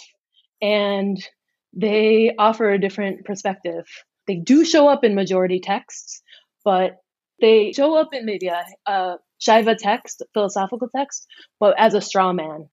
and 0.61 1.17
they 1.73 2.33
offer 2.37 2.71
a 2.71 2.79
different 2.79 3.25
perspective. 3.25 3.85
They 4.27 4.35
do 4.35 4.65
show 4.65 4.87
up 4.87 5.03
in 5.03 5.13
majority 5.13 5.59
texts, 5.59 6.21
but 6.63 6.97
they 7.41 7.73
show 7.73 7.95
up 7.95 8.13
in 8.13 8.25
maybe 8.25 8.47
a, 8.47 8.63
a 8.87 9.17
Shaiva 9.39 9.77
text, 9.77 10.23
philosophical 10.33 10.89
text, 10.95 11.27
but 11.59 11.75
as 11.77 11.93
a 11.93 12.01
straw 12.01 12.33
man. 12.33 12.69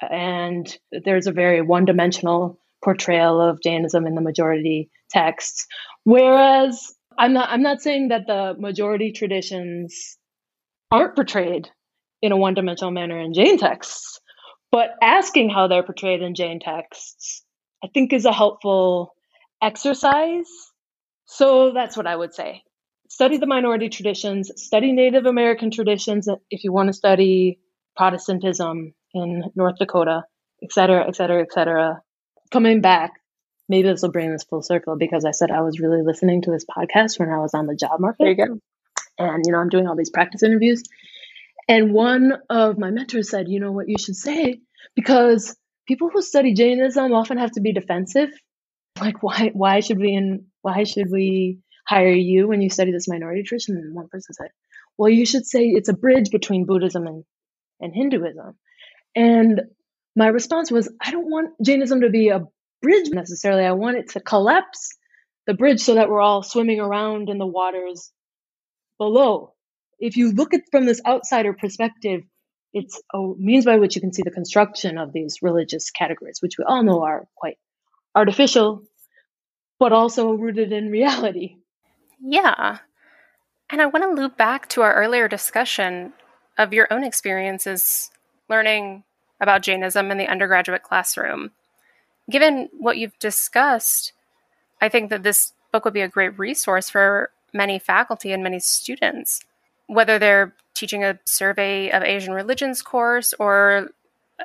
And 0.00 0.66
there's 0.90 1.26
a 1.26 1.32
very 1.32 1.60
one 1.60 1.84
dimensional 1.84 2.58
portrayal 2.82 3.40
of 3.40 3.60
Jainism 3.62 4.06
in 4.06 4.14
the 4.14 4.22
majority 4.22 4.90
texts. 5.10 5.66
Whereas 6.04 6.92
I'm 7.18 7.34
not 7.34 7.50
I'm 7.50 7.62
not 7.62 7.82
saying 7.82 8.08
that 8.08 8.26
the 8.26 8.54
majority 8.58 9.12
traditions 9.12 10.16
aren't 10.90 11.14
portrayed 11.14 11.68
in 12.22 12.32
a 12.32 12.36
one-dimensional 12.36 12.90
manner 12.90 13.18
in 13.18 13.32
Jain 13.32 13.58
texts, 13.58 14.20
but 14.70 14.90
asking 15.02 15.50
how 15.50 15.68
they're 15.68 15.82
portrayed 15.82 16.22
in 16.22 16.34
Jain 16.34 16.60
texts, 16.60 17.42
I 17.82 17.88
think 17.88 18.12
is 18.12 18.24
a 18.24 18.32
helpful 18.32 19.14
exercise. 19.62 20.48
So 21.26 21.72
that's 21.72 21.96
what 21.96 22.06
I 22.06 22.16
would 22.16 22.34
say. 22.34 22.62
Study 23.08 23.38
the 23.38 23.46
minority 23.46 23.88
traditions, 23.88 24.50
study 24.56 24.92
Native 24.92 25.26
American 25.26 25.70
traditions 25.70 26.28
if 26.50 26.64
you 26.64 26.72
want 26.72 26.88
to 26.88 26.92
study 26.92 27.58
Protestantism 27.96 28.94
in 29.12 29.50
North 29.56 29.78
Dakota, 29.78 30.24
et 30.62 30.72
cetera, 30.72 31.06
et 31.06 31.16
cetera, 31.16 31.42
et 31.42 31.52
cetera 31.52 32.02
coming 32.50 32.80
back, 32.80 33.12
maybe 33.68 33.88
this 33.88 34.02
will 34.02 34.10
bring 34.10 34.32
this 34.32 34.44
full 34.44 34.62
circle 34.62 34.96
because 34.96 35.24
I 35.24 35.30
said 35.30 35.50
I 35.50 35.62
was 35.62 35.80
really 35.80 36.02
listening 36.02 36.42
to 36.42 36.50
this 36.50 36.64
podcast 36.64 37.18
when 37.18 37.30
I 37.30 37.38
was 37.38 37.54
on 37.54 37.66
the 37.66 37.76
job 37.76 38.00
market. 38.00 38.18
There 38.20 38.30
you 38.30 38.36
go. 38.36 38.60
And, 39.18 39.44
you 39.46 39.52
know, 39.52 39.58
I'm 39.58 39.68
doing 39.68 39.86
all 39.86 39.96
these 39.96 40.10
practice 40.10 40.42
interviews. 40.42 40.82
And 41.68 41.92
one 41.92 42.32
of 42.48 42.78
my 42.78 42.90
mentors 42.90 43.30
said, 43.30 43.48
you 43.48 43.60
know 43.60 43.72
what 43.72 43.88
you 43.88 43.96
should 43.98 44.16
say? 44.16 44.60
Because 44.96 45.56
people 45.86 46.10
who 46.12 46.22
study 46.22 46.54
Jainism 46.54 47.12
often 47.12 47.38
have 47.38 47.52
to 47.52 47.60
be 47.60 47.72
defensive. 47.72 48.30
Like, 49.00 49.22
why, 49.22 49.50
why 49.52 49.80
should 49.80 49.98
we, 49.98 50.14
in, 50.14 50.46
why 50.62 50.84
should 50.84 51.10
we 51.10 51.58
hire 51.86 52.12
you 52.12 52.48
when 52.48 52.60
you 52.60 52.70
study 52.70 52.92
this 52.92 53.08
minority 53.08 53.42
tradition? 53.42 53.76
And 53.76 53.94
one 53.94 54.08
person 54.08 54.34
said, 54.34 54.48
well, 54.98 55.10
you 55.10 55.24
should 55.24 55.46
say 55.46 55.64
it's 55.64 55.88
a 55.88 55.94
bridge 55.94 56.30
between 56.30 56.66
Buddhism 56.66 57.06
and, 57.06 57.24
and 57.80 57.94
Hinduism. 57.94 58.58
And 59.14 59.62
my 60.16 60.26
response 60.26 60.70
was, 60.70 60.92
I 61.00 61.10
don't 61.10 61.30
want 61.30 61.54
Jainism 61.64 62.02
to 62.02 62.10
be 62.10 62.28
a 62.28 62.46
bridge 62.82 63.10
necessarily. 63.10 63.64
I 63.64 63.72
want 63.72 63.96
it 63.96 64.10
to 64.10 64.20
collapse 64.20 64.90
the 65.46 65.54
bridge 65.54 65.80
so 65.80 65.94
that 65.94 66.08
we're 66.08 66.20
all 66.20 66.42
swimming 66.42 66.80
around 66.80 67.28
in 67.28 67.38
the 67.38 67.46
waters 67.46 68.12
below. 68.98 69.54
If 70.00 70.16
you 70.16 70.32
look 70.32 70.54
at 70.54 70.62
from 70.70 70.86
this 70.86 71.00
outsider 71.06 71.52
perspective, 71.52 72.22
it's 72.72 73.00
a 73.12 73.18
means 73.36 73.64
by 73.64 73.76
which 73.76 73.94
you 73.94 74.00
can 74.00 74.12
see 74.12 74.22
the 74.22 74.30
construction 74.30 74.98
of 74.98 75.12
these 75.12 75.42
religious 75.42 75.90
categories, 75.90 76.38
which 76.40 76.56
we 76.58 76.64
all 76.64 76.82
know 76.82 77.02
are 77.02 77.26
quite 77.36 77.58
artificial, 78.14 78.82
but 79.78 79.92
also 79.92 80.32
rooted 80.32 80.72
in 80.72 80.90
reality. 80.90 81.56
Yeah. 82.20 82.78
And 83.70 83.80
I 83.80 83.86
want 83.86 84.04
to 84.04 84.20
loop 84.20 84.36
back 84.36 84.68
to 84.70 84.82
our 84.82 84.94
earlier 84.94 85.28
discussion 85.28 86.12
of 86.58 86.72
your 86.72 86.88
own 86.90 87.04
experiences 87.04 88.10
learning 88.48 89.04
about 89.40 89.62
Jainism 89.62 90.10
in 90.10 90.18
the 90.18 90.28
undergraduate 90.28 90.82
classroom. 90.82 91.52
Given 92.28 92.68
what 92.72 92.98
you've 92.98 93.18
discussed, 93.18 94.12
I 94.80 94.88
think 94.88 95.10
that 95.10 95.22
this 95.22 95.52
book 95.72 95.84
would 95.84 95.94
be 95.94 96.00
a 96.02 96.08
great 96.08 96.38
resource 96.38 96.90
for 96.90 97.30
many 97.52 97.78
faculty 97.78 98.32
and 98.32 98.42
many 98.42 98.60
students, 98.60 99.40
whether 99.90 100.18
they're 100.18 100.54
teaching 100.74 101.02
a 101.02 101.18
survey 101.24 101.90
of 101.90 102.02
Asian 102.02 102.32
religions 102.32 102.80
course 102.80 103.34
or 103.38 103.88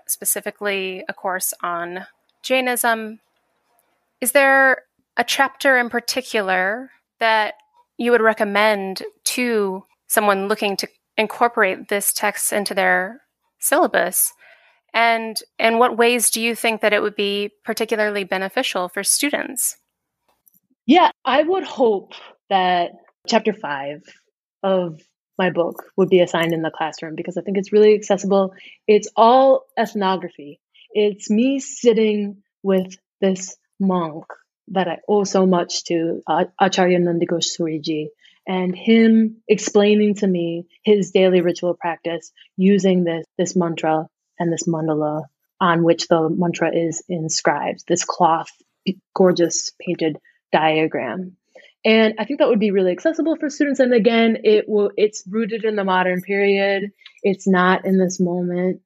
specifically 0.08 1.03
a 1.08 1.13
course 1.13 1.53
on 1.62 2.05
Jainism. 2.41 3.19
Is 4.21 4.31
there 4.31 4.84
a 5.17 5.23
chapter 5.23 5.77
in 5.77 5.89
particular 5.89 6.89
that 7.19 7.53
you 7.97 8.12
would 8.12 8.21
recommend 8.21 9.03
to 9.23 9.85
someone 10.08 10.48
looking 10.48 10.75
to 10.77 10.87
incorporate 11.17 11.89
this 11.89 12.12
text 12.12 12.52
into 12.52 12.73
their 12.73 13.21
syllabus 13.60 14.33
and 14.96 15.37
in 15.60 15.77
what 15.77 15.98
ways 15.98 16.31
do 16.31 16.41
you 16.41 16.56
think 16.56 16.81
that 16.81 16.93
it 16.93 17.02
would 17.02 17.15
be 17.15 17.52
particularly 17.63 18.23
beneficial 18.23 18.87
for 18.87 19.04
students? 19.04 19.77
Yeah, 20.85 21.12
I 21.25 21.43
would 21.43 21.65
hope 21.65 22.13
that 22.50 22.91
chapter 23.27 23.52
five 23.54 24.02
of 24.63 25.02
my 25.38 25.50
book 25.50 25.83
would 25.98 26.10
be 26.10 26.21
assigned 26.21 26.54
in 26.54 26.62
the 26.62 26.71
classroom 26.71 27.15
because 27.15 27.38
I 27.38 27.42
think 27.42 27.58
it's 27.58 27.73
really 27.73 27.96
accessible. 27.96 28.54
It's 28.88 29.10
all 29.15 29.65
ethnography. 29.77 30.60
It's 30.92 31.29
me 31.29 31.60
sitting 31.60 32.44
with 32.63 32.98
this 33.21 33.58
monk 33.79 34.25
that 34.69 34.88
I 34.88 35.00
owe 35.08 35.23
so 35.25 35.46
much 35.46 35.83
to, 35.86 36.23
uh, 36.25 36.46
Acharya 36.60 37.00
Nandighosh 37.00 37.56
Suriji, 37.56 38.08
and 38.48 38.75
him 38.75 39.38
explaining 39.48 40.15
to 40.15 40.27
me 40.27 40.67
his 40.83 41.12
daily 41.12 41.42
ritual 41.42 41.73
practice 41.73 42.31
using 42.58 43.04
this, 43.04 43.25
this 43.38 43.56
mantra 43.56 44.08
and 44.40 44.52
this 44.52 44.67
mandala 44.67 45.23
on 45.60 45.83
which 45.83 46.08
the 46.08 46.29
mantra 46.29 46.75
is 46.75 47.04
inscribed, 47.08 47.83
this 47.88 48.04
cloth, 48.04 48.50
gorgeous 49.15 49.71
painted 49.81 50.17
diagram. 50.52 51.38
And 51.86 52.15
I 52.17 52.25
think 52.25 52.40
that 52.40 52.50
would 52.50 52.60
be 52.60 52.71
really 52.71 52.92
accessible 52.92 53.38
for 53.40 53.50
students. 53.50 53.79
And 53.79 53.94
again, 53.94 54.40
it 54.44 54.65
will 54.67 54.90
it's 54.98 55.23
rooted 55.29 55.63
in 55.63 55.75
the 55.75 55.83
modern 55.83 56.21
period. 56.21 56.90
It's 57.21 57.48
not 57.48 57.86
in 57.86 58.00
this 58.00 58.19
moment 58.19 58.81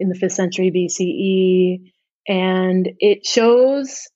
in 0.00 0.08
the 0.08 0.16
fifth 0.16 0.32
century 0.32 0.72
BCE. 0.74 1.92
And 2.26 2.90
it 2.98 3.24
shows 3.24 4.08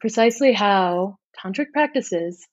precisely 0.00 0.52
how 0.54 1.18
tantric 1.44 1.72
practices, 1.74 2.46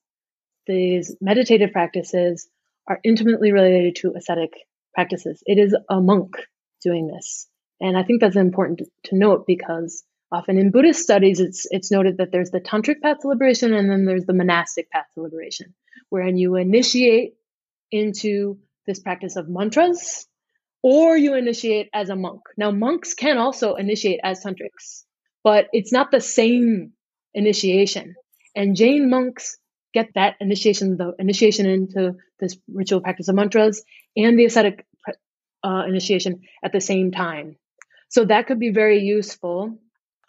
these 0.66 1.16
meditative 1.22 1.72
practices, 1.72 2.50
are 2.88 3.00
intimately 3.04 3.54
related 3.54 3.96
to 3.98 4.14
ascetic 4.18 4.52
practices. 4.94 5.42
It 5.46 5.58
is 5.58 5.76
a 5.90 6.02
monk 6.02 6.36
doing 6.84 7.08
this. 7.08 7.48
And 7.80 7.98
I 7.98 8.04
think 8.04 8.20
that's 8.20 8.36
important 8.36 8.82
to 9.06 9.16
note 9.18 9.46
because 9.48 10.04
often 10.32 10.58
in 10.58 10.72
Buddhist 10.72 11.02
studies, 11.02 11.40
it's, 11.40 11.68
it's 11.70 11.92
noted 11.92 12.18
that 12.18 12.32
there's 12.32 12.52
the 12.52 12.60
tantric 12.60 13.02
path 13.02 13.18
to 13.22 13.28
liberation 13.28 13.74
and 13.74 13.90
then 13.90 14.06
there's 14.06 14.26
the 14.26 14.34
monastic 14.34 14.90
path 14.92 15.06
to 15.14 15.22
liberation, 15.22 15.74
wherein 16.10 16.38
you 16.38 16.56
initiate 16.56 17.36
into 17.92 18.58
this 18.86 19.00
practice 19.00 19.36
of 19.36 19.50
mantras 19.50 20.28
or 20.84 21.18
you 21.18 21.36
initiate 21.36 21.90
as 21.94 22.10
a 22.10 22.16
monk. 22.16 22.42
Now, 22.58 22.72
monks 22.72 23.14
can 23.14 23.38
also 23.38 23.76
initiate 23.76 24.20
as 24.24 24.44
tantrics, 24.44 25.04
but 25.44 25.68
it's 25.74 25.92
not 25.92 26.12
the 26.12 26.22
same 26.22 26.94
initiation. 27.34 28.16
And 28.56 28.76
Jain 28.76 29.10
monks 29.10 29.58
get 29.94 30.10
that 30.16 30.36
initiation, 30.40 30.98
the 30.98 31.14
initiation 31.20 31.66
into 31.66 32.16
this 32.40 32.58
ritual 32.72 33.02
practice 33.02 33.28
of 33.28 33.36
mantras 33.36 33.84
and 34.16 34.38
the 34.38 34.46
ascetic 34.46 34.86
uh, 35.64 35.84
initiation 35.88 36.42
at 36.64 36.72
the 36.72 36.82
same 36.82 37.12
time. 37.12 37.58
So 38.10 38.26
that 38.26 38.48
could 38.48 38.60
be 38.60 38.72
very 38.72 39.00
useful. 39.00 39.80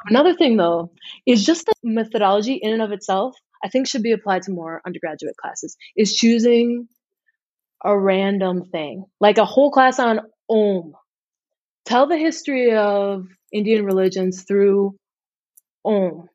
Another 0.06 0.34
thing, 0.34 0.56
though, 0.56 0.92
is 1.26 1.44
just 1.44 1.66
the 1.66 1.74
methodology 1.82 2.54
in 2.54 2.72
and 2.72 2.82
of 2.82 2.92
itself, 2.92 3.34
I 3.64 3.68
think 3.68 3.86
should 3.86 4.02
be 4.02 4.12
applied 4.12 4.42
to 4.42 4.52
more 4.52 4.80
undergraduate 4.86 5.36
classes, 5.36 5.76
is 5.96 6.14
choosing 6.14 6.88
a 7.84 7.98
random 7.98 8.64
thing, 8.64 9.04
like 9.20 9.38
a 9.38 9.44
whole 9.44 9.70
class 9.70 9.98
on 9.98 10.20
Om. 10.48 10.92
Tell 11.84 12.06
the 12.06 12.16
history 12.18 12.74
of 12.74 13.26
Indian 13.52 13.84
religions 13.84 14.44
through 14.44 14.96
Om. 15.84 16.28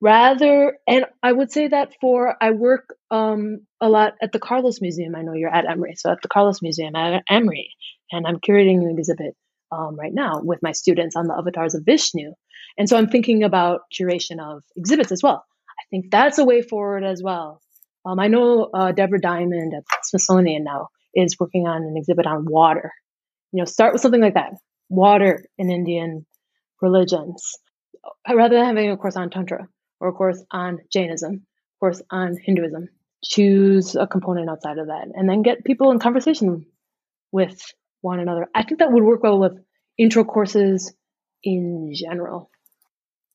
Rather, 0.00 0.78
and 0.86 1.06
I 1.22 1.32
would 1.32 1.50
say 1.50 1.68
that 1.68 1.94
for, 2.00 2.36
I 2.40 2.52
work 2.52 2.94
um, 3.10 3.66
a 3.80 3.88
lot 3.88 4.14
at 4.22 4.30
the 4.30 4.38
Carlos 4.38 4.80
Museum. 4.80 5.16
I 5.16 5.22
know 5.22 5.32
you're 5.32 5.52
at 5.52 5.68
Emory. 5.68 5.94
So 5.96 6.12
at 6.12 6.22
the 6.22 6.28
Carlos 6.28 6.62
Museum 6.62 6.94
at 6.94 7.24
Emory, 7.28 7.70
and 8.12 8.26
I'm 8.26 8.38
curating 8.38 8.82
an 8.82 8.94
exhibit 8.96 9.34
um, 9.72 9.96
right 9.96 10.14
now 10.14 10.40
with 10.42 10.60
my 10.62 10.72
students 10.72 11.16
on 11.16 11.26
the 11.26 11.34
avatars 11.36 11.74
of 11.74 11.84
Vishnu. 11.84 12.32
And 12.76 12.88
so 12.88 12.96
I'm 12.96 13.08
thinking 13.08 13.42
about 13.42 13.80
curation 13.92 14.40
of 14.40 14.62
exhibits 14.76 15.12
as 15.12 15.22
well. 15.22 15.44
I 15.68 15.84
think 15.90 16.10
that's 16.10 16.38
a 16.38 16.44
way 16.44 16.62
forward 16.62 17.04
as 17.04 17.22
well. 17.22 17.60
Um, 18.04 18.18
I 18.18 18.28
know 18.28 18.70
uh, 18.72 18.92
Debra 18.92 19.20
Diamond 19.20 19.74
at 19.74 19.84
Smithsonian 20.04 20.64
now 20.64 20.88
is 21.14 21.36
working 21.38 21.66
on 21.66 21.82
an 21.82 21.94
exhibit 21.96 22.26
on 22.26 22.46
water. 22.48 22.92
You 23.52 23.60
know, 23.60 23.64
start 23.64 23.92
with 23.92 24.02
something 24.02 24.20
like 24.20 24.34
that 24.34 24.52
water 24.88 25.44
in 25.58 25.70
Indian 25.70 26.24
religions, 26.80 27.58
rather 28.28 28.56
than 28.56 28.64
having 28.64 28.90
a 28.90 28.96
course 28.96 29.16
on 29.16 29.30
Tantra 29.30 29.66
or 30.00 30.08
a 30.08 30.12
course 30.12 30.42
on 30.50 30.78
Jainism, 30.92 31.34
a 31.34 31.78
course 31.80 32.02
on 32.10 32.36
Hinduism. 32.42 32.88
Choose 33.24 33.96
a 33.96 34.06
component 34.06 34.48
outside 34.48 34.78
of 34.78 34.86
that 34.86 35.08
and 35.14 35.28
then 35.28 35.42
get 35.42 35.64
people 35.64 35.90
in 35.90 35.98
conversation 35.98 36.64
with 37.32 37.60
one 38.00 38.20
another. 38.20 38.46
I 38.54 38.62
think 38.62 38.78
that 38.78 38.92
would 38.92 39.02
work 39.02 39.24
well 39.24 39.40
with 39.40 39.58
intro 39.98 40.24
courses 40.24 40.92
in 41.42 41.92
general. 41.94 42.50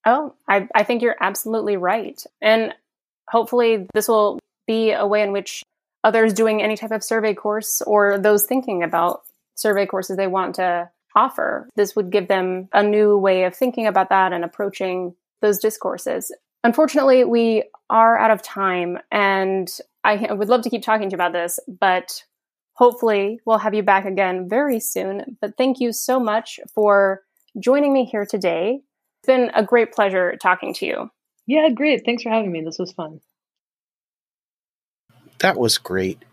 Oh, 0.06 0.36
I, 0.48 0.68
I 0.76 0.84
think 0.84 1.02
you're 1.02 1.16
absolutely 1.20 1.78
right. 1.78 2.22
And 2.42 2.74
hopefully, 3.28 3.88
this 3.94 4.08
will 4.08 4.40
be 4.68 4.92
a 4.92 5.08
way 5.08 5.22
in 5.22 5.32
which 5.32 5.64
others 6.04 6.34
doing 6.34 6.62
any 6.62 6.76
type 6.76 6.92
of 6.92 7.04
survey 7.04 7.34
course 7.34 7.82
or 7.82 8.18
those 8.18 8.46
thinking 8.46 8.84
about 8.84 9.22
survey 9.56 9.86
courses 9.86 10.18
they 10.18 10.28
want 10.28 10.56
to 10.56 10.90
offer, 11.16 11.70
this 11.76 11.96
would 11.96 12.12
give 12.12 12.28
them 12.28 12.68
a 12.74 12.84
new 12.84 13.18
way 13.18 13.44
of 13.44 13.56
thinking 13.56 13.88
about 13.88 14.10
that 14.10 14.34
and 14.34 14.44
approaching 14.44 15.16
those 15.42 15.60
discourses. 15.60 16.36
Unfortunately, 16.64 17.24
we 17.24 17.64
are 17.90 18.18
out 18.18 18.32
of 18.32 18.42
time, 18.42 18.98
and 19.12 19.70
I 20.04 20.34
would 20.34 20.50
love 20.50 20.62
to 20.64 20.70
keep 20.70 20.82
talking 20.82 21.10
to 21.10 21.14
you 21.14 21.18
about 21.18 21.34
this, 21.34 21.60
but 21.68 22.24
hopefully 22.74 23.40
we'll 23.46 23.60
have 23.60 23.74
you 23.74 23.84
back 23.84 24.06
again 24.06 24.50
very 24.50 24.80
soon. 24.80 25.38
But 25.42 25.58
thank 25.58 25.80
you 25.80 25.92
so 25.92 26.20
much 26.20 26.60
for 26.74 27.22
joining 27.60 27.94
me 27.94 28.06
here 28.06 28.26
today. 28.26 28.80
It's 29.22 29.28
been 29.28 29.52
a 29.56 29.64
great 29.64 29.94
pleasure 29.94 30.36
talking 30.42 30.74
to 30.76 30.86
you. 30.86 31.12
Yeah, 31.46 31.70
great. 31.70 32.04
Thanks 32.06 32.24
for 32.24 32.30
having 32.30 32.52
me. 32.52 32.62
This 32.62 32.80
was 32.80 32.92
fun. 32.92 33.22
That 35.40 35.58
was 35.58 35.78
great. 35.78 36.24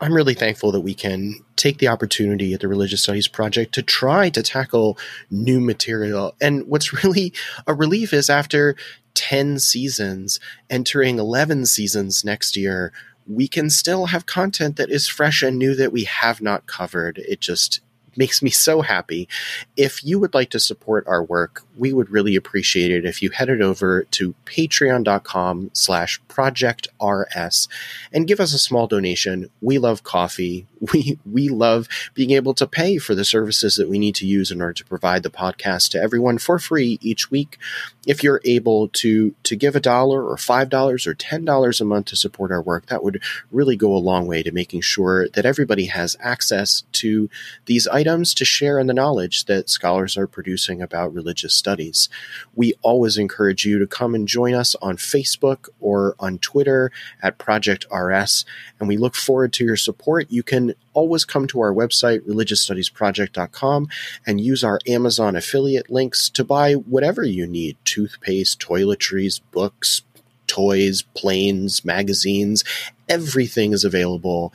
I'm 0.00 0.12
really 0.12 0.34
thankful 0.34 0.72
that 0.72 0.80
we 0.80 0.94
can 0.94 1.36
take 1.56 1.78
the 1.78 1.88
opportunity 1.88 2.52
at 2.52 2.60
the 2.60 2.68
Religious 2.68 3.02
Studies 3.02 3.28
Project 3.28 3.72
to 3.74 3.82
try 3.82 4.28
to 4.30 4.42
tackle 4.42 4.98
new 5.30 5.60
material. 5.60 6.34
And 6.40 6.66
what's 6.66 6.92
really 7.04 7.32
a 7.66 7.74
relief 7.74 8.12
is 8.12 8.28
after 8.28 8.76
10 9.14 9.58
seasons, 9.58 10.38
entering 10.68 11.18
11 11.18 11.66
seasons 11.66 12.24
next 12.24 12.56
year, 12.56 12.92
we 13.26 13.48
can 13.48 13.70
still 13.70 14.06
have 14.06 14.26
content 14.26 14.76
that 14.76 14.90
is 14.90 15.08
fresh 15.08 15.42
and 15.42 15.58
new 15.58 15.74
that 15.74 15.92
we 15.92 16.04
have 16.04 16.40
not 16.40 16.66
covered. 16.66 17.18
It 17.18 17.40
just 17.40 17.80
makes 18.16 18.42
me 18.42 18.50
so 18.50 18.80
happy. 18.80 19.28
If 19.76 20.04
you 20.04 20.18
would 20.18 20.34
like 20.34 20.50
to 20.50 20.60
support 20.60 21.06
our 21.06 21.22
work, 21.22 21.65
we 21.76 21.92
would 21.92 22.10
really 22.10 22.36
appreciate 22.36 22.90
it 22.90 23.04
if 23.04 23.22
you 23.22 23.30
headed 23.30 23.60
over 23.60 24.04
to 24.04 24.34
patreon.com 24.44 25.70
slash 25.72 26.20
projectrs 26.28 27.68
and 28.12 28.26
give 28.26 28.40
us 28.40 28.54
a 28.54 28.58
small 28.58 28.86
donation. 28.86 29.50
We 29.60 29.78
love 29.78 30.02
coffee. 30.02 30.66
We, 30.92 31.18
we 31.30 31.48
love 31.48 31.88
being 32.14 32.30
able 32.30 32.54
to 32.54 32.66
pay 32.66 32.98
for 32.98 33.14
the 33.14 33.24
services 33.24 33.74
that 33.74 33.88
we 33.88 33.98
need 33.98 34.14
to 34.16 34.26
use 34.26 34.52
in 34.52 34.60
order 34.60 34.74
to 34.74 34.84
provide 34.84 35.24
the 35.24 35.30
podcast 35.30 35.90
to 35.90 36.00
everyone 36.00 36.38
for 36.38 36.58
free 36.58 36.98
each 37.00 37.30
week. 37.30 37.58
If 38.06 38.22
you're 38.22 38.42
able 38.44 38.88
to, 38.88 39.34
to 39.42 39.56
give 39.56 39.74
a 39.74 39.80
dollar 39.80 40.22
or 40.22 40.36
$5 40.36 41.06
or 41.06 41.14
$10 41.14 41.80
a 41.80 41.84
month 41.84 42.06
to 42.06 42.16
support 42.16 42.52
our 42.52 42.62
work, 42.62 42.86
that 42.86 43.02
would 43.02 43.20
really 43.50 43.74
go 43.74 43.94
a 43.94 43.98
long 43.98 44.26
way 44.26 44.42
to 44.44 44.52
making 44.52 44.82
sure 44.82 45.28
that 45.30 45.46
everybody 45.46 45.86
has 45.86 46.14
access 46.20 46.84
to 46.92 47.28
these 47.64 47.88
items 47.88 48.32
to 48.34 48.44
share 48.44 48.78
in 48.78 48.86
the 48.86 48.94
knowledge 48.94 49.46
that 49.46 49.70
scholars 49.70 50.16
are 50.16 50.28
producing 50.28 50.80
about 50.82 51.12
religious 51.12 51.54
studies. 51.66 52.08
We 52.54 52.74
always 52.82 53.18
encourage 53.18 53.64
you 53.64 53.80
to 53.80 53.88
come 53.88 54.14
and 54.14 54.28
join 54.28 54.54
us 54.54 54.76
on 54.80 54.98
Facebook 54.98 55.68
or 55.80 56.14
on 56.20 56.38
Twitter 56.38 56.92
at 57.24 57.38
Project 57.38 57.86
RS, 57.92 58.44
and 58.78 58.88
we 58.88 58.96
look 58.96 59.16
forward 59.16 59.52
to 59.54 59.64
your 59.64 59.76
support. 59.76 60.30
You 60.30 60.44
can 60.44 60.74
always 60.94 61.24
come 61.24 61.48
to 61.48 61.58
our 61.58 61.74
website, 61.74 62.20
religiousstudiesproject.com, 62.20 63.88
and 64.24 64.40
use 64.40 64.62
our 64.62 64.78
Amazon 64.86 65.34
affiliate 65.34 65.90
links 65.90 66.30
to 66.30 66.44
buy 66.44 66.74
whatever 66.74 67.24
you 67.24 67.48
need 67.48 67.76
toothpaste, 67.84 68.60
toiletries, 68.60 69.40
books, 69.50 70.02
toys, 70.46 71.02
planes, 71.14 71.84
magazines. 71.84 72.62
Everything 73.08 73.72
is 73.72 73.82
available 73.82 74.54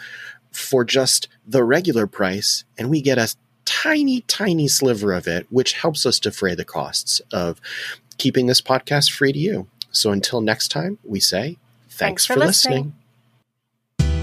for 0.50 0.86
just 0.86 1.28
the 1.46 1.66
regular 1.66 2.08
price, 2.08 2.64
and 2.78 2.90
we 2.90 3.02
get 3.02 3.18
a 3.18 3.36
tiny, 3.66 4.22
tiny 4.22 4.68
sliver 4.68 5.14
of 5.14 5.28
it, 5.28 5.48
which 5.50 5.74
helps 5.74 6.06
us 6.06 6.20
defray 6.20 6.56
the 6.56 6.66
costs 6.66 7.22
of 7.32 7.60
keeping 8.18 8.48
this 8.48 8.62
podcast 8.62 9.12
free 9.12 9.34
to 9.34 9.40
you. 9.40 9.68
So 9.92 10.12
until 10.12 10.42
next 10.42 10.70
time, 10.70 10.98
we 11.04 11.20
say 11.20 11.58
thanks, 11.90 11.98
thanks 11.98 12.26
for, 12.26 12.34
for 12.34 12.40
listening. 12.40 12.94
listening. 13.98 14.22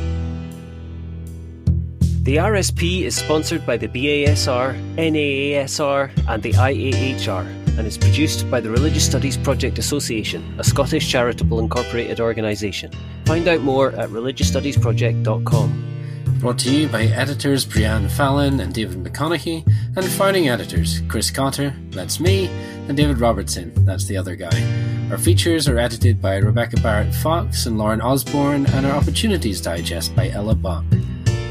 The 2.22 2.36
RSP 2.36 3.02
is 3.02 3.16
sponsored 3.16 3.64
by 3.64 3.78
the 3.78 3.88
BASR, 3.88 4.76
NAASR, 4.96 6.10
and 6.28 6.42
the 6.42 6.52
IAHR 6.52 7.68
and 7.78 7.86
is 7.86 7.96
produced 7.96 8.50
by 8.50 8.60
the 8.60 8.68
Religious 8.68 9.06
Studies 9.06 9.36
Project 9.36 9.78
Association, 9.78 10.42
a 10.58 10.64
Scottish 10.64 11.08
charitable 11.08 11.60
incorporated 11.60 12.20
organisation. 12.20 12.90
Find 13.24 13.46
out 13.46 13.60
more 13.60 13.92
at 13.92 14.10
religiousstudiesproject.com. 14.10 15.97
Brought 16.38 16.58
to 16.60 16.72
you 16.72 16.86
by 16.86 17.02
editors 17.02 17.66
Brianne 17.66 18.08
Fallon 18.08 18.60
and 18.60 18.72
David 18.72 19.02
McConeghy, 19.02 19.66
and 19.96 20.04
founding 20.04 20.48
editors 20.48 21.02
Chris 21.08 21.32
Cotter, 21.32 21.74
that's 21.90 22.20
me, 22.20 22.46
and 22.86 22.96
David 22.96 23.18
Robertson, 23.18 23.72
that's 23.84 24.06
the 24.06 24.16
other 24.16 24.36
guy. 24.36 25.08
Our 25.10 25.18
features 25.18 25.66
are 25.66 25.78
edited 25.78 26.22
by 26.22 26.36
Rebecca 26.36 26.76
Barrett 26.80 27.12
Fox 27.12 27.66
and 27.66 27.76
Lauren 27.76 28.00
Osborne, 28.00 28.66
and 28.66 28.86
our 28.86 28.92
Opportunities 28.92 29.60
Digest 29.60 30.14
by 30.14 30.28
Ella 30.28 30.54
Bach. 30.54 30.84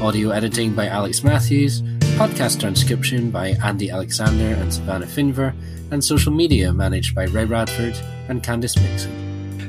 Audio 0.00 0.30
editing 0.30 0.74
by 0.74 0.86
Alex 0.86 1.22
Matthews, 1.22 1.82
podcast 2.16 2.58
transcription 2.58 3.30
by 3.30 3.52
Andie 3.62 3.90
Alexander 3.90 4.54
and 4.54 4.72
Savannah 4.72 5.04
Finver, 5.04 5.54
and 5.90 6.02
social 6.02 6.32
media 6.32 6.72
managed 6.72 7.14
by 7.14 7.24
Ray 7.24 7.44
Radford 7.44 7.94
and 8.30 8.42
Candice 8.42 8.80
Mixon. 8.80 9.27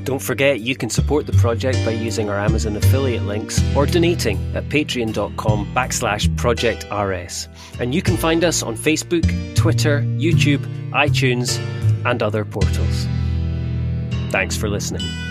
Don't 0.09 0.17
forget 0.17 0.61
you 0.61 0.75
can 0.75 0.89
support 0.89 1.27
the 1.27 1.33
project 1.33 1.85
by 1.85 1.91
using 1.91 2.31
our 2.31 2.39
Amazon 2.39 2.75
affiliate 2.75 3.21
links 3.25 3.61
or 3.75 3.85
donating 3.85 4.39
at 4.55 4.67
patreon.com 4.67 5.71
backslash 5.75 6.27
projectrs. 6.35 7.47
And 7.79 7.93
you 7.93 8.01
can 8.01 8.17
find 8.17 8.43
us 8.43 8.63
on 8.63 8.75
Facebook, 8.75 9.23
Twitter, 9.55 10.01
YouTube, 10.17 10.65
iTunes, 10.93 11.59
and 12.07 12.23
other 12.23 12.43
portals. 12.43 13.05
Thanks 14.31 14.57
for 14.57 14.67
listening. 14.67 15.28